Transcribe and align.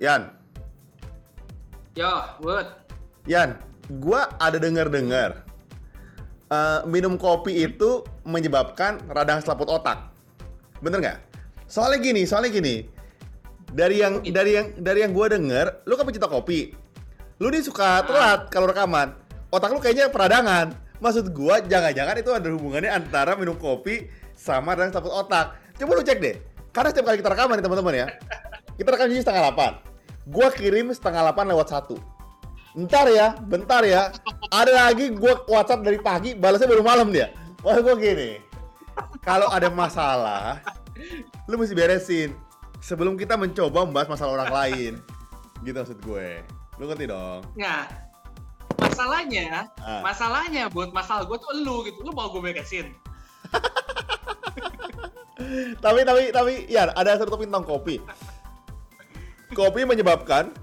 Yan. 0.00 0.32
Yo, 1.92 2.08
Bud. 2.40 2.64
Yan, 3.28 3.60
gua 4.00 4.32
ada 4.40 4.56
dengar-dengar 4.56 5.44
uh, 6.48 6.80
minum 6.88 7.20
kopi 7.20 7.68
itu 7.68 8.00
menyebabkan 8.24 8.96
radang 9.12 9.44
selaput 9.44 9.68
otak. 9.68 10.08
Bener 10.80 11.04
nggak? 11.04 11.18
Soalnya 11.68 12.00
gini, 12.00 12.24
soalnya 12.24 12.48
gini. 12.48 12.88
Dari 13.76 14.00
yang 14.00 14.24
dari 14.24 14.56
yang 14.56 14.66
dari 14.80 15.04
yang 15.04 15.12
gua 15.12 15.36
denger, 15.36 15.84
lu 15.84 16.00
kan 16.00 16.08
pecinta 16.08 16.32
kopi. 16.32 16.72
Lu 17.36 17.52
nih 17.52 17.60
suka 17.60 18.00
telat 18.08 18.48
kalau 18.48 18.72
rekaman. 18.72 19.12
Otak 19.52 19.68
lu 19.68 19.84
kayaknya 19.84 20.08
peradangan. 20.08 20.72
Maksud 21.04 21.28
gua 21.36 21.60
jangan-jangan 21.60 22.16
itu 22.16 22.30
ada 22.32 22.48
hubungannya 22.48 22.88
antara 22.88 23.36
minum 23.36 23.60
kopi 23.60 24.08
sama 24.32 24.72
radang 24.72 24.96
selaput 24.96 25.12
otak. 25.12 25.60
Coba 25.76 25.92
lu 25.92 26.02
cek 26.08 26.18
deh. 26.24 26.40
Karena 26.72 26.88
setiap 26.88 27.12
kali 27.12 27.20
kita 27.20 27.36
rekaman 27.36 27.60
nih 27.60 27.64
teman-teman 27.68 27.94
ya. 28.00 28.06
Kita 28.80 28.88
rekam 28.96 29.12
jadi 29.12 29.20
setengah 29.20 29.44
delapan. 29.44 29.89
Gua 30.30 30.48
kirim 30.54 30.94
setengah 30.94 31.26
delapan 31.26 31.50
lewat 31.50 31.74
satu. 31.74 31.98
Ntar 32.78 33.10
ya, 33.10 33.34
bentar 33.42 33.82
ya. 33.82 34.14
Ada 34.54 34.88
lagi 34.88 35.10
gua 35.10 35.42
WhatsApp 35.50 35.82
dari 35.82 35.98
pagi, 35.98 36.38
balasnya 36.38 36.70
baru 36.70 36.86
malam 36.86 37.10
dia. 37.10 37.34
Wah 37.66 37.82
gua 37.82 37.98
gini. 37.98 38.38
Kalau 39.20 39.50
ada 39.50 39.68
masalah, 39.68 40.62
lu 41.50 41.58
mesti 41.58 41.74
beresin 41.74 42.30
sebelum 42.80 43.16
kita 43.18 43.36
mencoba 43.36 43.84
membahas 43.84 44.08
masalah 44.08 44.32
orang 44.40 44.52
lain. 44.52 44.92
Gitu 45.60 45.76
maksud 45.76 46.00
gue. 46.00 46.40
Lu 46.80 46.88
ngerti 46.88 47.06
dong? 47.08 47.44
Nah, 47.56 47.84
masalahnya, 48.80 49.68
Ah. 49.84 50.00
masalahnya 50.00 50.72
buat 50.72 50.92
masalah 50.92 51.28
gue 51.28 51.36
tuh 51.36 51.52
lu 51.60 51.84
gitu. 51.84 52.00
Lu 52.04 52.12
mau 52.16 52.32
gue 52.32 52.40
beresin? 52.40 52.96
tapi 55.84 56.00
tapi 56.04 56.22
tapi 56.30 56.52
ya 56.68 56.92
ada 56.92 57.16
satu 57.20 57.36
topik 57.36 57.48
tentang 57.48 57.64
kopi. 57.64 58.00
Kopi 59.50 59.82
menyebabkan 59.82 60.54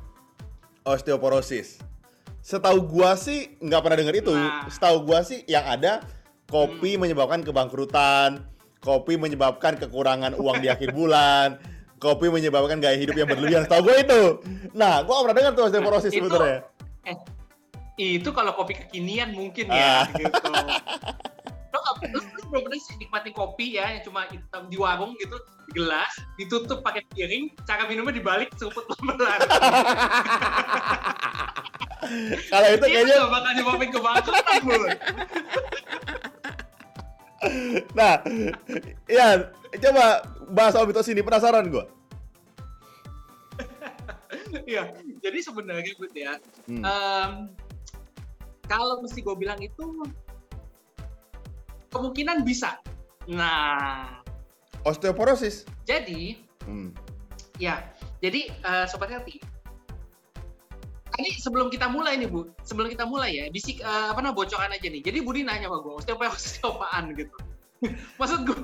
osteoporosis. 0.87 1.83
Setahu 2.39 2.79
gua 2.87 3.19
sih 3.19 3.59
nggak 3.59 3.81
pernah 3.83 3.97
dengar 3.99 4.15
itu. 4.15 4.31
Nah. 4.31 4.71
Setahu 4.71 5.03
gua 5.03 5.19
sih 5.27 5.43
yang 5.51 5.67
ada 5.67 5.99
kopi 6.47 6.95
menyebabkan 6.95 7.43
kebangkrutan, 7.43 8.47
kopi 8.79 9.19
menyebabkan 9.19 9.75
kekurangan 9.75 10.31
uang 10.39 10.63
di 10.63 10.71
akhir 10.71 10.95
bulan, 10.95 11.59
kopi 11.99 12.31
menyebabkan 12.31 12.79
gaya 12.79 12.95
hidup 12.95 13.19
yang 13.19 13.27
berlebihan. 13.27 13.67
Setahu 13.67 13.91
gua 13.91 13.95
itu. 13.99 14.21
Nah, 14.71 15.03
gua 15.03 15.27
pernah 15.27 15.35
dengar 15.35 15.51
tuh 15.59 15.63
osteoporosis 15.67 16.11
Itu- 16.15 16.31
sebenarnya. 16.31 16.63
Eh, 17.97 18.21
itu 18.21 18.29
kalau 18.31 18.53
kopi 18.55 18.77
kekinian 18.77 19.35
mungkin 19.35 19.67
Ah. 19.67 20.07
ya, 20.07 20.21
gitu. 20.21 20.31
Lo, 21.77 21.93
nggak- 21.93 22.09
lo, 22.09 22.19
lo 22.25 22.41
belum 22.49 22.61
pernah 22.65 22.79
sih 22.81 22.97
nikmati 22.97 23.29
kopi 23.29 23.77
ya, 23.77 23.93
yang 23.93 24.01
cuma 24.01 24.25
hitam 24.25 24.65
di 24.65 24.75
warung 24.75 25.13
gitu, 25.15 25.37
di 25.69 25.77
gelas, 25.77 26.09
ditutup 26.35 26.81
pakai 26.81 27.05
piring, 27.07 27.53
cara 27.63 27.85
minumnya 27.85 28.17
dibalik 28.17 28.49
seruput 28.57 28.81
pelan-pelan. 28.89 29.39
Kalau 32.49 32.67
itu 32.71 32.85
kayaknya 32.87 33.15
nggak 33.15 33.29
bakal 33.29 33.51
nyebabin 33.53 33.89
kebangkrutan, 33.91 34.59
Bud. 34.63 34.89
Nah, 37.93 38.13
ya 39.05 39.27
coba 39.77 40.05
bahas 40.49 40.73
soal 40.73 40.87
mitos 40.87 41.05
ini 41.05 41.21
penasaran 41.21 41.69
gua. 41.69 41.85
Iya, 44.63 44.89
jadi 45.19 45.37
sebenarnya 45.43 45.93
Bud 45.95 46.13
ya, 46.13 46.33
Hmm. 46.65 46.81
em, 46.81 47.31
kalau 48.63 48.99
mesti 48.99 49.19
gue 49.19 49.35
bilang 49.35 49.59
itu 49.59 49.85
kemungkinan 51.91 52.43
bisa. 52.43 52.79
Nah, 53.27 54.23
Osteoporosis. 54.87 55.67
jadi 55.83 56.39
Hmm. 56.67 56.91
ya, 57.59 57.79
jadi 58.19 58.51
eh, 58.51 58.85
sobat 58.91 59.07
healthy. 59.07 59.39
Tadi 61.07 61.31
sebelum 61.39 61.71
kita 61.71 61.87
mulai 61.87 62.19
nih 62.19 62.27
Bu, 62.27 62.51
sebelum 62.67 62.91
kita 62.91 63.07
mulai 63.07 63.39
ya, 63.39 63.45
bisik 63.49 63.79
eh, 63.79 64.07
apa 64.11 64.19
namanya 64.19 64.35
bocoran 64.35 64.75
aja 64.75 64.87
nih. 64.87 64.99
Jadi 64.99 65.17
Budi 65.23 65.41
nanya 65.47 65.71
sama 65.71 65.79
gue, 65.79 65.93
osteoporosis 65.95 66.59
apaan 66.63 67.15
gitu. 67.15 67.31
maksud 68.19 68.41
gue, 68.41 68.57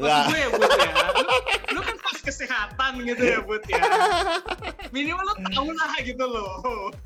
maksud 0.00 0.22
gue 0.32 0.38
ya 0.40 0.48
Bud 0.48 0.72
ya, 0.80 0.92
lu, 1.12 1.34
lu 1.76 1.80
kan 1.84 1.96
pas 2.00 2.18
kesehatan 2.24 2.92
gitu 3.04 3.22
ya 3.22 3.38
Bud 3.44 3.62
ya. 3.68 3.82
Minimal 4.96 5.22
lu 5.22 5.34
tahu 5.52 5.68
lah 5.76 5.92
gitu 6.00 6.24
loh. 6.24 6.52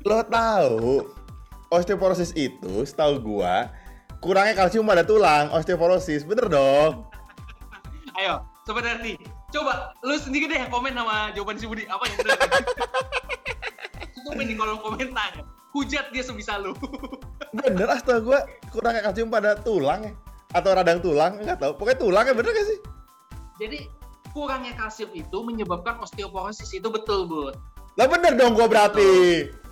Lo 0.07 0.19
tahu 0.25 1.11
osteoporosis 1.69 2.31
itu 2.39 2.87
setahu 2.87 3.19
gua 3.19 3.67
kurangnya 4.19 4.55
kalsium 4.55 4.87
pada 4.87 5.03
tulang, 5.03 5.51
osteoporosis. 5.51 6.27
Bener 6.27 6.47
dong. 6.47 7.07
Ayo, 8.19 8.43
sobat 8.63 8.87
healthy, 8.87 9.19
coba 9.51 9.95
lu 10.03 10.15
sendiri 10.19 10.47
deh 10.51 10.67
komen 10.71 10.95
sama 10.95 11.31
jawaban 11.35 11.55
si 11.59 11.65
Budi 11.67 11.83
apa 11.87 12.03
yang 12.07 12.17
benar. 12.23 12.39
Komen 14.25 14.45
di 14.49 14.55
kolom 14.57 14.79
komentar. 14.81 15.45
Hujat 15.75 16.09
dia 16.15 16.23
sebisa 16.23 16.55
lu. 16.57 16.71
Bener 17.59 17.87
setahu 17.99 18.31
gua 18.31 18.47
kurangnya 18.71 19.03
kalsium 19.05 19.27
pada 19.27 19.59
tulang 19.59 20.07
ya. 20.07 20.13
Atau 20.55 20.71
radang 20.71 21.03
tulang, 21.03 21.43
enggak 21.43 21.59
tahu. 21.59 21.75
Pokoknya 21.75 21.99
tulangnya 21.99 22.33
bener 22.35 22.51
gak 22.55 22.67
sih? 22.67 22.79
Jadi 23.59 23.79
kurangnya 24.31 24.71
kalsium 24.79 25.11
itu 25.11 25.37
menyebabkan 25.43 25.99
osteoporosis 25.99 26.71
itu 26.71 26.87
betul, 26.87 27.27
Bud. 27.27 27.55
Lah 27.99 28.07
bener 28.07 28.39
dong 28.39 28.55
gua 28.55 28.71
berarti. 28.71 29.51
I, 29.51 29.64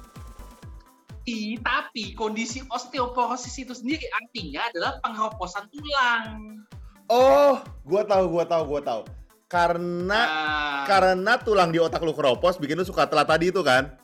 tapi 1.59 2.11
kondisi 2.13 2.59
osteoporosis 2.67 3.55
itu 3.55 3.71
sendiri 3.71 4.03
artinya 4.11 4.67
adalah 4.67 4.91
pengeroposan 4.99 5.71
tulang. 5.71 6.59
Oh, 7.07 7.59
gua 7.87 8.03
tahu, 8.03 8.27
gua 8.27 8.45
tahu, 8.47 8.63
gua 8.67 8.81
tahu. 8.83 9.01
Karena 9.47 10.21
Nah, 10.25 10.83
karena 10.89 11.37
tulang 11.37 11.69
di 11.69 11.77
otak 11.77 12.01
lu 12.01 12.11
keropos 12.11 12.57
bikin 12.57 12.75
lu 12.75 12.83
suka 12.83 13.05
telat 13.05 13.29
tadi 13.29 13.53
itu 13.53 13.61
kan? 13.61 13.95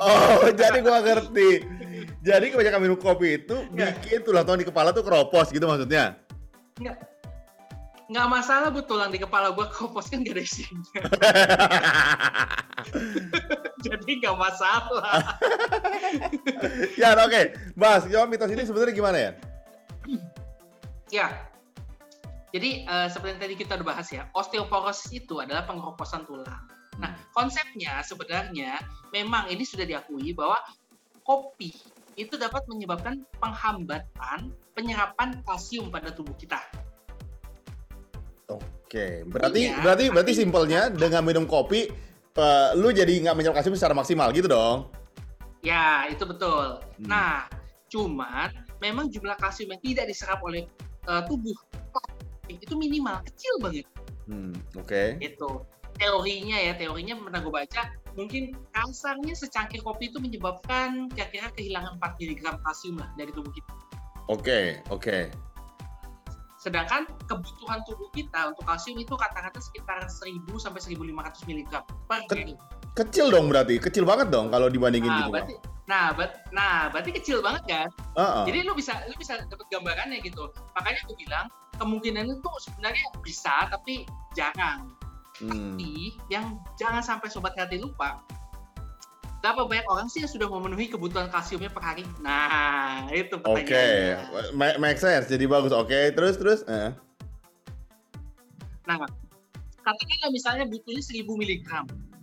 Oh, 0.00 0.48
jadi 0.60 0.80
gua 0.80 1.00
ngerti. 1.00 1.64
Jadi 2.20 2.52
kebanyakan 2.52 2.80
minum 2.82 2.98
kopi 2.98 3.40
itu 3.40 3.56
Ya. 3.72 3.94
bikin 3.96 4.20
tulang-tulang 4.26 4.60
di 4.60 4.66
kepala 4.68 4.90
tuh 4.92 5.04
keropos 5.04 5.48
gitu 5.48 5.64
maksudnya. 5.64 6.18
nggak 6.78 6.94
nggak 8.08 8.26
masalah 8.32 8.72
bu 8.72 8.80
tulang 8.80 9.12
di 9.12 9.20
kepala 9.20 9.52
gua 9.52 9.68
keropos 9.68 10.08
kan 10.08 10.24
gak 10.24 10.40
ada 10.40 10.42
isinya. 10.42 10.80
Jadi 13.84 14.10
nggak 14.24 14.36
masalah. 14.36 15.36
ya, 16.96 17.12
oke. 17.14 17.42
Bahas, 17.76 18.08
jawab 18.08 18.32
mitos 18.32 18.48
ini 18.48 18.64
sebenarnya 18.64 18.94
gimana 18.96 19.18
ya? 19.20 19.30
Ya. 21.12 21.26
Jadi 22.48 22.88
eh, 22.88 23.08
seperti 23.12 23.36
yang 23.36 23.42
tadi 23.44 23.54
kita 23.60 23.76
udah 23.76 23.86
bahas 23.92 24.08
ya, 24.08 24.24
osteoporosis 24.32 25.12
itu 25.12 25.36
adalah 25.44 25.68
pengeroposan 25.68 26.24
tulang. 26.24 26.64
Nah, 26.96 27.12
konsepnya 27.36 28.00
sebenarnya 28.02 28.80
memang 29.12 29.52
ini 29.52 29.62
sudah 29.62 29.84
diakui 29.84 30.32
bahwa 30.32 30.56
kopi 31.22 31.76
itu 32.18 32.34
dapat 32.34 32.66
menyebabkan 32.66 33.22
penghambatan 33.38 34.50
penyerapan 34.74 35.38
kalsium 35.46 35.92
pada 35.92 36.10
tubuh 36.10 36.34
kita. 36.34 36.58
Oke, 38.88 39.20
berarti 39.28 39.68
Artinya- 39.68 39.84
berarti 39.84 40.04
berarti 40.08 40.32
simpelnya 40.32 40.80
dengan 40.88 41.20
minum 41.20 41.44
kopi 41.44 41.92
eh, 42.38 42.68
lu 42.72 42.88
jadi 42.88 43.20
nggak 43.20 43.34
menyerap 43.36 43.60
kalsium 43.60 43.76
secara 43.76 43.92
maksimal 43.92 44.32
gitu 44.32 44.48
dong? 44.48 44.88
Ya, 45.60 46.08
itu 46.08 46.24
betul. 46.24 46.80
Hmm. 46.96 47.04
Nah, 47.04 47.44
cuman 47.92 48.48
memang 48.80 49.12
jumlah 49.12 49.36
kalsium 49.36 49.76
yang 49.76 49.82
tidak 49.84 50.08
diserap 50.08 50.40
oleh 50.40 50.64
eh, 51.04 51.22
tubuh 51.28 51.52
itu 52.48 52.72
minimal, 52.80 53.20
kecil 53.28 53.60
banget. 53.60 53.84
Hmm, 54.24 54.56
oke. 54.76 55.20
itu 55.20 55.48
teorinya 55.98 56.56
ya 56.56 56.72
teorinya 56.76 57.16
pernah 57.16 57.40
gue 57.42 57.52
baca 57.52 57.82
mungkin 58.14 58.54
kasarnya 58.70 59.34
secangkir 59.34 59.80
kopi 59.82 60.12
itu 60.12 60.20
menyebabkan 60.22 61.08
kira-kira 61.10 61.50
kehilangan 61.56 61.96
4 61.98 62.22
mg 62.22 62.40
kalsium 62.62 63.00
lah 63.02 63.08
dari 63.18 63.32
tubuh 63.34 63.50
kita 63.50 63.72
Oke, 64.28 64.84
oke. 64.92 65.32
Sedangkan 66.58 67.06
kebutuhan 67.30 67.80
tubuh 67.86 68.10
kita 68.10 68.50
untuk 68.50 68.66
kalsium 68.66 68.98
itu 68.98 69.14
kata-kata 69.14 69.62
sekitar 69.62 70.02
1000 70.04 70.42
sampai 70.58 70.80
1500 70.82 71.46
mg 71.46 71.72
per 72.10 72.20
Ke- 72.26 72.34
hari 72.42 72.54
Kecil 72.98 73.30
dong 73.30 73.46
berarti, 73.46 73.78
kecil 73.78 74.02
banget 74.02 74.26
dong 74.34 74.50
kalau 74.50 74.66
dibandingin 74.66 75.06
nah 75.06 75.22
gitu. 75.22 75.30
berarti 75.30 75.54
nah, 75.86 76.10
bet- 76.10 76.42
nah 76.50 76.90
berarti 76.90 77.14
kecil 77.14 77.38
banget 77.38 77.62
kan 77.70 77.88
Heeh. 78.18 78.44
jadi 78.50 78.58
lu 78.66 78.74
bisa 78.74 78.98
lu 79.06 79.14
bisa 79.14 79.38
dapat 79.38 79.66
gambarannya 79.70 80.18
gitu 80.20 80.50
makanya 80.74 81.00
gue 81.06 81.16
bilang 81.16 81.46
kemungkinan 81.78 82.26
itu 82.26 82.50
sebenarnya 82.58 83.06
bisa 83.22 83.70
tapi 83.70 84.02
jarang 84.34 84.90
Hmm. 85.38 85.78
Tapi 85.78 86.18
yang 86.34 86.58
jangan 86.74 86.98
sampai 86.98 87.30
sobat 87.30 87.54
healthy 87.54 87.78
lupa, 87.78 88.18
berapa 89.38 89.64
banyak 89.64 89.86
orang 89.86 90.08
sih 90.10 90.22
yang 90.22 90.30
sudah 90.30 90.50
memenuhi 90.50 90.90
kebutuhan 90.90 91.30
kalsiumnya 91.30 91.70
per 91.70 91.82
hari? 91.82 92.02
Nah, 92.18 93.06
itu 93.10 93.38
Oke, 93.46 93.62
pertanyaannya. 93.64 94.50
Ma- 94.58 94.78
make 94.82 94.98
sense. 94.98 95.30
Jadi 95.30 95.46
bagus. 95.46 95.70
Oke, 95.70 96.10
terus 96.10 96.34
terus. 96.34 96.60
Eh. 96.66 96.90
Nah, 98.84 98.96
katakanlah 99.84 100.30
misalnya 100.32 100.64
butuhnya 100.66 101.02
1000 101.04 101.28
mg, 101.28 101.68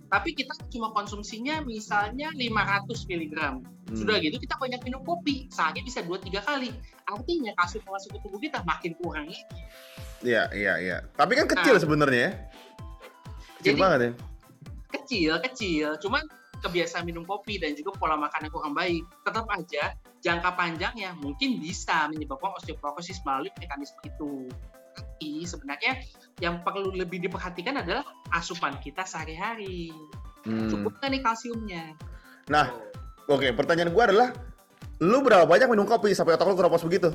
tapi 0.10 0.34
kita 0.34 0.54
cuma 0.74 0.90
konsumsinya 0.92 1.62
misalnya 1.64 2.34
500 2.34 3.06
mg. 3.06 3.36
Hmm. 3.86 3.94
Sudah 3.94 4.18
gitu 4.18 4.42
kita 4.42 4.58
banyak 4.58 4.82
minum 4.82 5.06
kopi, 5.06 5.46
sehari 5.54 5.86
bisa 5.86 6.02
2-3 6.02 6.42
kali. 6.42 6.74
Artinya 7.06 7.54
kalsium 7.62 7.86
masuk 7.86 8.18
ke 8.18 8.20
tubuh 8.26 8.42
kita 8.42 8.60
makin 8.66 8.98
kurang 8.98 9.30
lagi. 9.30 9.40
Iya, 10.26 10.50
iya, 10.58 10.74
iya. 10.82 10.98
Tapi 11.14 11.38
kan 11.38 11.46
kecil 11.46 11.78
Nah. 11.78 11.82
sebenarnya 11.86 12.20
ya. 12.20 12.32
Kecil 13.62 13.74
Jadi- 13.78 13.82
banget 13.82 14.02
ya. 14.02 14.12
kecil 14.96 15.34
kecil 15.44 15.88
cuman 16.00 16.24
kebiasaan 16.66 17.06
minum 17.06 17.22
kopi 17.24 17.62
dan 17.62 17.78
juga 17.78 17.94
pola 17.96 18.18
makan 18.18 18.50
yang 18.50 18.54
kurang 18.54 18.74
baik 18.74 19.04
tetap 19.22 19.46
aja 19.54 19.94
jangka 20.26 20.50
panjangnya 20.58 21.14
mungkin 21.22 21.62
bisa 21.62 22.10
menyebabkan 22.10 22.58
osteoporosis 22.58 23.22
melalui 23.22 23.54
mekanisme 23.62 24.02
itu 24.04 24.50
tapi 24.96 25.46
sebenarnya 25.46 26.02
yang 26.42 26.64
perlu 26.66 26.92
lebih 26.96 27.22
diperhatikan 27.22 27.80
adalah 27.80 28.04
asupan 28.34 28.76
kita 28.82 29.06
sehari-hari 29.06 29.94
Hmm. 30.46 30.70
cukup 30.70 31.02
nggak 31.02 31.10
nih 31.10 31.22
kalsiumnya 31.26 31.98
Nah, 32.46 32.70
oke, 33.26 33.50
pertanyaan 33.58 33.90
gua 33.90 34.06
adalah 34.06 34.30
lu 35.02 35.20
berapa 35.26 35.50
banyak 35.50 35.66
minum 35.66 35.90
kopi 35.90 36.14
sampai 36.14 36.38
otak 36.38 36.46
lu 36.46 36.58
keropos 36.58 36.86
begitu? 36.86 37.10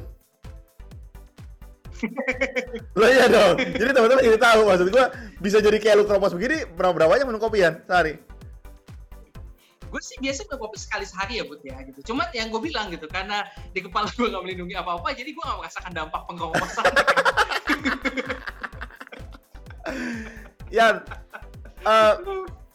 Lo 2.98 3.06
iya 3.06 3.28
dong. 3.28 3.60
Jadi 3.60 3.90
teman-teman 3.92 4.24
jadi 4.24 4.38
tahu 4.40 4.60
maksud 4.66 4.88
gua 4.90 5.12
bisa 5.38 5.60
jadi 5.60 5.78
kayak 5.78 5.96
lu 6.02 6.04
keropos 6.08 6.34
begini 6.34 6.66
berapa 6.74 6.96
berapa 6.96 7.10
banyak 7.12 7.26
minum 7.28 7.40
kopian 7.40 7.84
sehari? 7.86 8.18
Gue 9.90 9.98
sih 10.00 10.16
biasa 10.22 10.46
minum 10.46 10.62
kopi 10.62 10.78
sekali 10.78 11.02
sehari 11.02 11.42
ya 11.42 11.44
bud 11.44 11.58
ya 11.66 11.82
gitu. 11.82 12.14
Cuma 12.14 12.30
yang 12.30 12.48
gue 12.54 12.62
bilang 12.62 12.88
gitu 12.94 13.10
karena 13.10 13.42
di 13.74 13.82
kepala 13.82 14.06
gue 14.14 14.30
nggak 14.30 14.42
melindungi 14.46 14.78
apa-apa 14.78 15.10
jadi 15.18 15.30
gue 15.34 15.42
nggak 15.42 15.58
merasakan 15.58 15.92
dampak 15.92 16.22
pengkorosan 16.30 16.84
Yan, 20.70 21.02
eh, 21.82 22.14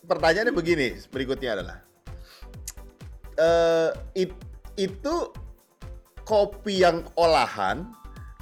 pertanyaannya 0.04 0.52
begini, 0.52 1.00
berikutnya 1.08 1.56
adalah 1.56 1.78
eh 3.36 3.92
it- 4.16 4.44
itu 4.76 5.32
kopi 6.28 6.84
yang 6.84 7.08
olahan 7.16 7.88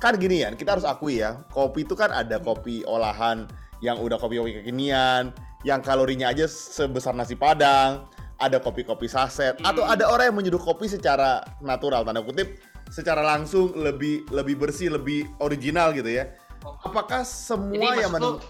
kan 0.02 0.18
gini 0.18 0.42
ya, 0.42 0.50
kita 0.58 0.74
harus 0.76 0.84
akui 0.90 1.22
ya, 1.22 1.46
kopi 1.54 1.86
itu 1.86 1.94
kan 1.94 2.10
ada 2.10 2.42
kopi 2.42 2.82
olahan 2.84 3.46
yang 3.80 4.00
udah 4.02 4.18
kopi-kopi 4.18 4.64
kekinian, 4.64 5.32
yang 5.64 5.80
kalorinya 5.80 6.32
aja 6.34 6.44
sebesar 6.50 7.16
nasi 7.16 7.36
padang, 7.38 8.08
ada 8.44 8.60
kopi-kopi 8.60 9.08
saset, 9.08 9.56
Hmm. 9.60 9.70
atau 9.72 9.84
ada 9.88 10.08
orang 10.08 10.32
yang 10.32 10.38
menyeduh 10.38 10.60
kopi 10.60 10.92
secara 10.92 11.40
natural, 11.64 12.04
tanda 12.04 12.20
kutip, 12.20 12.60
secara 12.92 13.24
langsung 13.24 13.72
lebih 13.74 14.28
lebih 14.30 14.60
bersih, 14.60 14.92
lebih 14.92 15.26
original 15.40 15.96
gitu 15.96 16.12
ya. 16.12 16.36
Apakah 16.64 17.24
semua 17.24 17.96
jadi 17.96 18.08
yang 18.08 18.14
menurut 18.16 18.44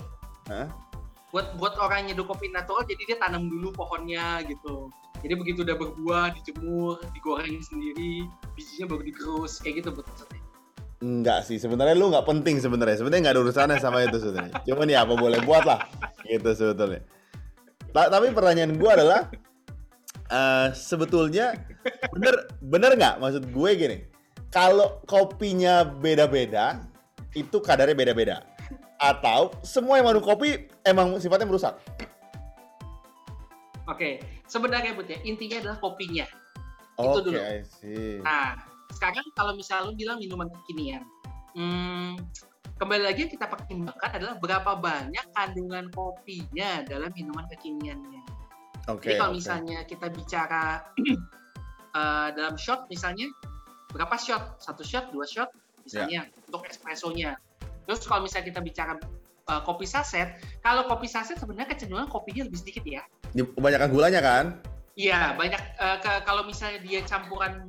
Hah? 0.49 0.67
buat 1.33 1.57
buat 1.57 1.73
orang 1.81 2.05
nyeduh 2.05 2.29
kopi 2.29 2.53
natural 2.53 2.85
jadi 2.85 3.01
dia 3.09 3.17
tanam 3.17 3.49
dulu 3.49 3.73
pohonnya 3.73 4.45
gitu 4.45 4.93
jadi 5.25 5.33
begitu 5.33 5.65
udah 5.65 5.73
berbuah 5.73 6.29
dijemur 6.37 7.01
digoreng 7.09 7.57
sendiri 7.57 8.29
bijinya 8.53 8.85
baru 8.85 9.01
digerus 9.01 9.57
kayak 9.57 9.81
gitu 9.81 9.89
maksudnya 9.97 10.41
Enggak 11.01 11.43
sih, 11.43 11.57
sebenarnya 11.57 11.97
lu 11.97 12.13
nggak 12.13 12.23
penting 12.23 12.63
sebenarnya. 12.63 12.95
Sebenarnya 12.95 13.21
nggak 13.27 13.35
ada 13.35 13.43
urusannya 13.43 13.75
sama 13.75 14.07
itu 14.07 14.23
sebenarnya. 14.23 14.55
Cuman 14.63 14.87
ya 14.87 15.03
apa 15.03 15.19
boleh 15.19 15.43
buat 15.43 15.67
lah, 15.67 15.83
gitu 16.23 16.47
sebetulnya. 16.55 17.03
Ta- 17.91 18.07
tapi 18.07 18.31
pertanyaan 18.31 18.79
gua 18.79 18.95
adalah, 18.95 19.27
eh 20.33 20.67
sebetulnya 20.73 21.53
bener 22.09 22.49
bener 22.57 22.91
nggak 22.97 23.21
maksud 23.21 23.43
gue 23.53 23.69
gini? 23.77 23.97
Kalau 24.49 25.01
kopinya 25.09 25.81
beda-beda, 25.81 26.81
itu 27.33 27.57
kadarnya 27.61 27.97
beda-beda. 27.97 28.45
Atau 29.01 29.53
semua 29.65 29.97
yang 29.97 30.09
minum 30.09 30.21
kopi 30.21 30.69
emang 30.85 31.17
sifatnya 31.17 31.49
merusak? 31.49 31.77
oke 33.87 34.09
sebenarnya 34.47 34.95
bud 34.95 35.07
ya 35.07 35.19
intinya 35.27 35.59
adalah 35.59 35.77
kopinya 35.79 36.27
Itu 36.93 37.09
Oke, 37.09 37.25
dulu. 37.25 37.39
I 37.41 37.65
see. 37.65 38.21
Nah, 38.21 38.53
sekarang 38.93 39.25
kalau 39.33 39.57
misalnya 39.57 39.89
lu 39.89 39.97
bilang 39.97 40.21
minuman 40.21 40.45
kekinian, 40.45 41.01
hmm, 41.57 42.21
kembali 42.77 43.01
lagi 43.01 43.25
yang 43.25 43.33
kita 43.33 43.49
pertimbangkan 43.49 44.13
adalah 44.13 44.37
berapa 44.37 44.77
banyak 44.77 45.25
kandungan 45.33 45.89
kopinya 45.89 46.85
dalam 46.85 47.09
minuman 47.17 47.49
kekiniannya. 47.49 48.21
Oke. 48.91 49.11
Jadi 49.11 49.19
kalau 49.19 49.31
oke. 49.31 49.39
misalnya 49.39 49.79
kita 49.87 50.07
bicara 50.11 50.63
eh, 51.99 52.27
dalam 52.35 52.55
shot 52.59 52.87
misalnya, 52.91 53.31
berapa 53.95 54.15
shot? 54.19 54.59
Satu 54.59 54.83
shot, 54.83 55.11
dua 55.15 55.23
shot, 55.23 55.49
misalnya 55.87 56.27
untuk 56.47 56.67
espressonya. 56.67 57.39
Terus 57.87 58.03
kalau 58.07 58.27
misalnya 58.27 58.51
kita 58.51 58.61
bicara 58.63 58.93
eh, 59.47 59.61
kopi 59.63 59.87
saset, 59.87 60.35
kalau 60.59 60.87
kopi 60.87 61.07
saset 61.07 61.39
sebenarnya 61.39 61.71
kecenderungan 61.71 62.11
kopinya 62.11 62.43
lebih 62.47 62.59
sedikit 62.59 62.83
ya. 62.83 63.03
Kebanyakan 63.31 63.89
gulanya 63.91 64.19
kan? 64.19 64.45
Iya, 64.93 65.33
banyak 65.33 65.61
ke- 66.05 66.21
kalau 66.21 66.45
misalnya 66.45 66.77
dia 66.85 67.01
campuran 67.01 67.65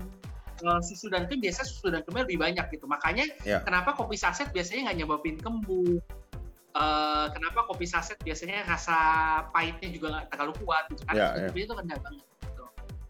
susu 0.85 1.11
dan 1.11 1.27
krim, 1.27 1.41
biasanya 1.43 1.67
susu 1.67 1.89
dan 1.91 2.01
krimnya 2.07 2.25
lebih 2.29 2.39
banyak 2.41 2.65
gitu. 2.73 2.87
Makanya 2.87 3.25
Iya. 3.43 3.59
kenapa 3.67 3.97
kopi 3.97 4.15
saset 4.15 4.49
biasanya 4.55 4.91
nggak 4.93 4.97
nyebabin 5.05 5.37
kembung. 5.41 5.99
Eh, 6.75 7.27
kenapa 7.31 7.71
kopi 7.71 7.87
saset 7.87 8.19
biasanya 8.19 8.67
rasa 8.67 8.99
pahitnya 9.55 9.95
juga 9.95 10.07
nggak 10.11 10.27
terlalu 10.35 10.53
kuat 10.67 10.91
gitu. 10.91 11.07
Karena 11.07 11.23
susu 11.23 11.31
iya. 11.31 11.35
krimnya 11.47 11.63
itu 11.63 11.75
rendah 11.79 11.99
banget. 12.03 12.27
Gitu. 12.43 12.65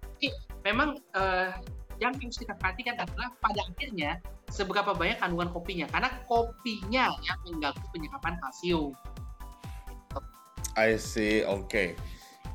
Oke, 0.04 0.28
memang 0.68 0.88
eh, 1.16 1.48
yang 1.96 2.12
harus 2.12 2.36
kita 2.36 2.52
perhatikan 2.60 3.00
adalah 3.00 3.32
pada 3.40 3.64
akhirnya 3.64 4.20
seberapa 4.52 4.92
banyak 4.92 5.16
kandungan 5.16 5.48
kopinya. 5.56 5.88
Karena 5.88 6.12
kopinya 6.28 7.16
yang 7.24 7.38
mengganggu 7.48 7.86
penyerapan 7.88 8.36
kalsium. 8.44 8.92
I 10.76 11.00
see, 11.00 11.40
oke. 11.48 11.96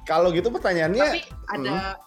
Kalau 0.06 0.30
gitu 0.30 0.54
pertanyaannya, 0.54 1.10
tapi 1.10 1.22
ada 1.58 1.98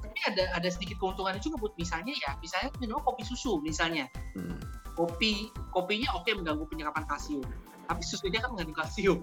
tapi 0.00 0.18
ada 0.24 0.56
ada 0.56 0.68
sedikit 0.72 0.96
keuntungannya 1.04 1.42
juga 1.42 1.58
buat 1.58 1.74
misalnya 1.76 2.14
ya 2.14 2.38
misalnya 2.38 2.70
minum 2.78 3.02
kopi 3.02 3.26
susu 3.26 3.58
misalnya 3.64 4.06
Hmm. 4.36 4.60
kopi 4.94 5.50
kopinya 5.74 6.14
oke 6.14 6.30
mengganggu 6.30 6.62
penyerapan 6.70 7.02
kalsium 7.10 7.42
tapi 7.86 8.02
susunya 8.04 8.40
kan 8.40 8.50
mengandung 8.52 8.76
kalsium 8.76 9.20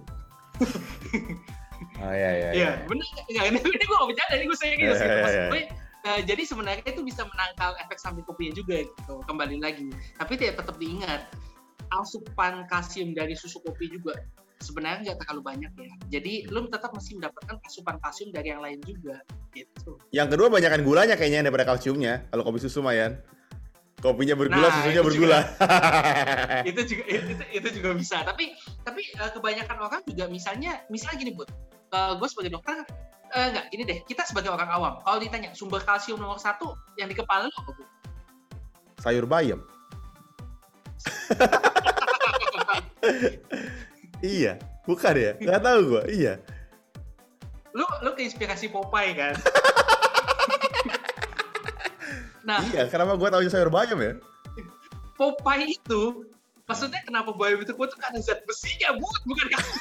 Oh 1.97 2.13
iya 2.13 2.29
iya. 2.37 2.49
Iya, 2.53 2.71
benar 2.85 3.05
nggak 3.25 3.45
ini 3.49 3.57
ini 3.57 3.83
gue 3.89 3.97
gak 3.97 4.09
bercanda 4.13 4.33
ini 4.37 4.45
gue 4.45 4.57
sayang 4.61 4.77
gitu 4.77 4.93
Iya, 4.93 4.99
sih 5.01 5.07
iya, 5.09 5.17
Maksud 5.17 5.33
iya. 5.41 5.49
gue, 5.49 5.61
eh, 6.05 6.21
jadi 6.29 6.41
sebenarnya 6.45 6.83
itu 6.85 7.01
bisa 7.01 7.21
menangkal 7.25 7.71
efek 7.81 7.97
samping 7.97 8.25
kopinya 8.25 8.53
juga 8.53 8.85
gitu 8.85 9.13
kembali 9.25 9.57
lagi 9.57 9.89
tapi 10.21 10.37
tidak 10.37 10.61
tetap 10.61 10.77
diingat 10.77 11.25
asupan 11.89 12.69
kalsium 12.69 13.17
dari 13.17 13.33
susu 13.33 13.57
kopi 13.65 13.89
juga 13.89 14.13
sebenarnya 14.61 15.11
nggak 15.11 15.25
terlalu 15.25 15.41
banyak 15.41 15.71
ya 15.73 15.93
jadi 16.21 16.33
lu 16.53 16.69
tetap 16.69 16.93
mesti 16.93 17.17
mendapatkan 17.17 17.57
asupan 17.65 17.97
kalsium 17.97 18.29
dari 18.29 18.53
yang 18.53 18.61
lain 18.61 18.77
juga 18.85 19.17
gitu 19.51 19.97
Yang 20.15 20.27
kedua 20.37 20.47
banyakan 20.47 20.81
gulanya 20.85 21.15
kayaknya 21.19 21.43
daripada 21.49 21.67
kalsiumnya. 21.67 22.23
Kalau 22.31 22.43
kopi 22.47 22.59
susu 22.63 22.79
Mayan. 22.79 23.19
Kopinya 24.01 24.33
bergula, 24.33 24.65
Nah, 24.65 24.73
susunya 24.81 25.01
itu 25.01 25.05
bergula. 25.05 25.39
itu 26.69 26.81
juga 26.89 27.03
itu, 27.13 27.33
itu 27.53 27.67
juga 27.77 27.89
bisa 27.93 28.17
tapi 28.25 28.57
tapi 28.81 29.01
eh, 29.05 29.29
kebanyakan 29.29 29.77
orang 29.77 30.01
juga 30.09 30.25
misalnya 30.25 30.81
misalnya 30.89 31.21
gini 31.21 31.31
bud 31.37 31.49
gue 31.91 32.27
sebagai 32.31 32.57
dokter 32.57 32.81
eh, 33.35 33.47
enggak 33.53 33.65
gini 33.69 33.83
deh 33.85 33.99
kita 34.09 34.25
sebagai 34.25 34.49
orang 34.49 34.69
awam 34.73 34.93
kalau 35.05 35.21
ditanya 35.21 35.53
sumber 35.53 35.85
kalsium 35.85 36.17
nomor 36.17 36.41
satu 36.41 36.73
yang 36.97 37.07
di 37.07 37.15
kepala 37.15 37.45
lu 37.45 37.53
apa 37.53 37.71
Sayur 39.01 39.25
bayam. 39.25 39.65
iya, 44.21 44.61
bukan 44.85 45.13
ya? 45.17 45.33
Gak 45.41 45.61
tahu 45.65 45.79
gua. 45.89 46.05
Iya. 46.05 46.37
lu 47.71 47.87
lu 48.03 48.11
keinspirasi 48.13 48.67
Popeye 48.67 49.15
kan 49.15 49.31
nah 52.41 52.61
Iya, 52.73 52.89
kenapa 52.89 53.17
gua 53.17 53.29
tahu 53.33 53.45
sayur 53.49 53.69
bayam 53.69 53.97
ya? 54.01 54.13
Popeye 55.17 55.77
itu 55.77 56.25
maksudnya 56.65 57.01
kenapa 57.05 57.35
bayam 57.35 57.61
itu 57.61 57.73
kuat 57.75 57.93
tuh 57.93 57.99
karena 57.99 58.19
zat 58.23 58.41
besinya 58.47 58.95
bud 58.97 59.21
bukan 59.27 59.45
karena 59.49 59.71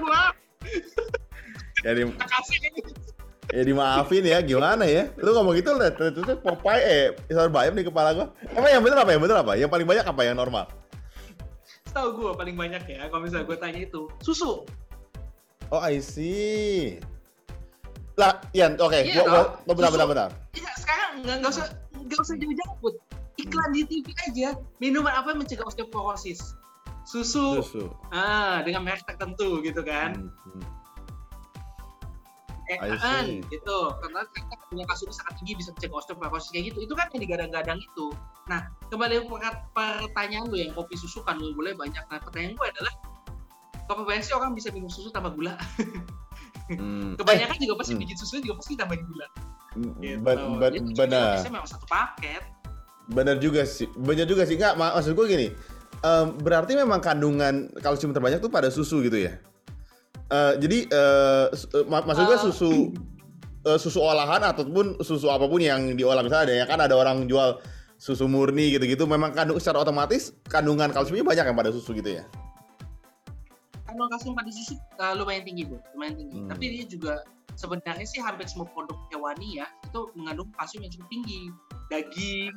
gua 0.00 0.22
Ya, 1.84 1.92
di, 1.92 2.00
ya 3.52 3.62
dimaafin 3.68 4.24
ya, 4.24 4.40
gimana 4.40 4.88
ya? 4.88 5.12
Lu 5.20 5.36
ngomong 5.36 5.52
gitu 5.60 5.76
tuh 5.76 6.36
Popeye 6.40 6.80
eh 6.80 7.04
sayur 7.28 7.52
bayam 7.52 7.76
di 7.76 7.84
kepala 7.84 8.16
gua. 8.16 8.26
Emang 8.56 8.72
yang 8.72 8.80
bener 8.80 9.04
apa? 9.04 9.10
Yang 9.12 9.22
bener 9.28 9.36
apa? 9.44 9.52
Yang 9.60 9.70
paling 9.70 9.86
banyak 9.86 10.06
apa 10.08 10.20
yang 10.24 10.36
normal? 10.40 10.64
tahu 11.94 12.08
gue 12.18 12.30
paling 12.34 12.56
banyak 12.58 12.82
ya 12.90 13.06
kalau 13.06 13.22
misalnya 13.22 13.46
gue 13.46 13.58
tanya 13.62 13.80
itu 13.86 14.10
susu 14.20 14.66
Oh, 15.72 15.80
I 15.80 15.98
see. 15.98 17.00
Lah, 18.14 18.38
Ian, 18.54 18.78
oke, 18.78 18.94
Iya 18.94 19.26
gua, 19.26 19.58
gua, 19.66 19.74
bentar, 19.74 19.90
Susu. 19.90 19.94
bentar, 19.98 20.08
bentar. 20.08 20.30
Ya, 20.54 20.70
sekarang 20.78 21.10
nggak 21.26 21.36
nggak 21.42 21.50
usah 21.50 21.66
nggak 21.98 22.20
usah 22.22 22.34
jauh-jauh 22.38 22.76
Bud. 22.78 22.94
iklan 23.34 23.74
di 23.74 23.82
TV 23.82 24.06
aja. 24.30 24.54
Minuman 24.78 25.10
apa 25.10 25.34
yang 25.34 25.42
mencegah 25.42 25.66
osteoporosis? 25.66 26.54
Susu, 27.02 27.58
Susu. 27.60 27.90
ah 28.14 28.62
dengan 28.62 28.86
merek 28.86 29.02
tertentu 29.04 29.58
gitu 29.60 29.82
kan? 29.82 30.14
Hmm, 30.14 30.30
hmm. 30.54 30.64
eh, 32.70 32.94
kan 32.94 33.26
gitu. 33.50 33.78
Karena 33.98 34.22
ternyata 34.30 34.64
punya 34.70 34.86
kasus 34.86 35.18
sangat 35.18 35.34
tinggi 35.42 35.58
bisa 35.58 35.74
mencegah 35.74 35.98
osteoporosis 35.98 36.54
kayak 36.54 36.70
gitu. 36.70 36.86
Itu 36.86 36.94
kan 36.94 37.10
yang 37.10 37.26
digadang-gadang 37.26 37.82
itu. 37.82 38.14
Nah 38.46 38.70
kembali 38.94 39.26
ke 39.26 39.50
pertanyaan 39.74 40.46
lu 40.46 40.56
yang 40.62 40.70
kopi 40.70 40.94
susu 40.94 41.26
kan 41.26 41.34
lu 41.42 41.58
boleh 41.58 41.74
banyak. 41.74 42.06
Nah 42.06 42.22
pertanyaan 42.22 42.54
gue 42.54 42.66
adalah 42.70 42.94
banyak 43.92 44.24
sih 44.24 44.32
orang 44.32 44.56
bisa 44.56 44.72
minum 44.72 44.88
susu 44.88 45.12
tambah 45.12 45.36
gula 45.36 45.60
Hmm. 46.66 47.12
kebanyakan 47.14 47.56
juga 47.58 47.74
pasti 47.76 47.92
hmm. 47.92 48.02
bikin 48.02 48.16
susu 48.16 48.34
juga 48.40 48.54
pasti 48.56 48.72
tambahin 48.74 49.04
gula 49.04 49.26
Eh, 49.74 50.14
gitu. 50.16 50.22
ben- 50.22 50.60
Jadi 50.62 50.78
benar. 50.94 51.42
memang 51.44 51.66
satu 51.66 51.84
paket 51.84 52.40
Benar 53.04 53.36
juga 53.36 53.68
sih. 53.68 53.84
Benar 53.92 54.24
juga 54.24 54.48
sih. 54.48 54.56
Enggak, 54.56 54.80
mak- 54.80 54.96
maksud 54.96 55.12
gue 55.12 55.26
gini. 55.28 55.48
em, 56.00 56.26
berarti 56.36 56.72
memang 56.72 57.00
kandungan 57.00 57.68
kalsium 57.78 58.12
terbanyak 58.12 58.38
tuh 58.38 58.48
pada 58.48 58.68
susu 58.68 59.00
gitu 59.00 59.16
ya? 59.18 59.36
eh, 60.26 60.52
jadi 60.56 60.78
eh, 60.86 61.46
su- 61.52 61.68
eh, 61.70 61.84
mak- 61.84 62.04
maksud 62.04 62.24
gue 62.24 62.36
Eh. 62.36 62.42
susu 62.42 62.72
eh, 63.62 63.76
susu 63.76 64.00
olahan 64.00 64.40
ataupun 64.42 65.00
susu 65.00 65.28
apa 65.28 65.44
pun 65.44 65.56
yang 65.58 65.92
diolah 65.92 66.20
misalnya 66.20 66.44
ada 66.44 66.54
ya 66.54 66.64
kan 66.64 66.76
ada 66.78 66.92
orang 66.92 67.24
jual 67.24 67.60
susu 67.96 68.24
murni 68.24 68.68
gitu-gitu 68.70 69.04
memang 69.04 69.32
kandung 69.32 69.56
secara 69.56 69.80
otomatis 69.80 70.32
kandungan 70.44 70.88
kalsiumnya 70.88 71.24
banyak 71.24 71.44
yang 71.44 71.56
pada 71.56 71.72
susu 71.72 71.92
gitu 71.92 72.08
ya. 72.14 72.24
Kandungan 73.94 74.10
kalsium 74.10 74.34
pada 74.34 74.50
susu 74.50 74.74
uh, 74.98 75.14
lumayan 75.14 75.46
tinggi 75.46 75.70
bu, 75.70 75.78
lumayan 75.94 76.18
tinggi. 76.18 76.38
Hmm. 76.42 76.50
Tapi 76.50 76.64
dia 76.66 76.84
juga 76.90 77.14
sebenarnya 77.54 78.02
sih 78.02 78.18
hampir 78.18 78.50
semua 78.50 78.66
produk 78.74 78.98
hewani 79.14 79.62
ya 79.62 79.70
itu 79.86 80.10
mengandung 80.18 80.50
kalsium 80.58 80.82
yang 80.82 80.92
cukup 80.98 81.08
tinggi. 81.14 81.40
Daging, 81.94 82.54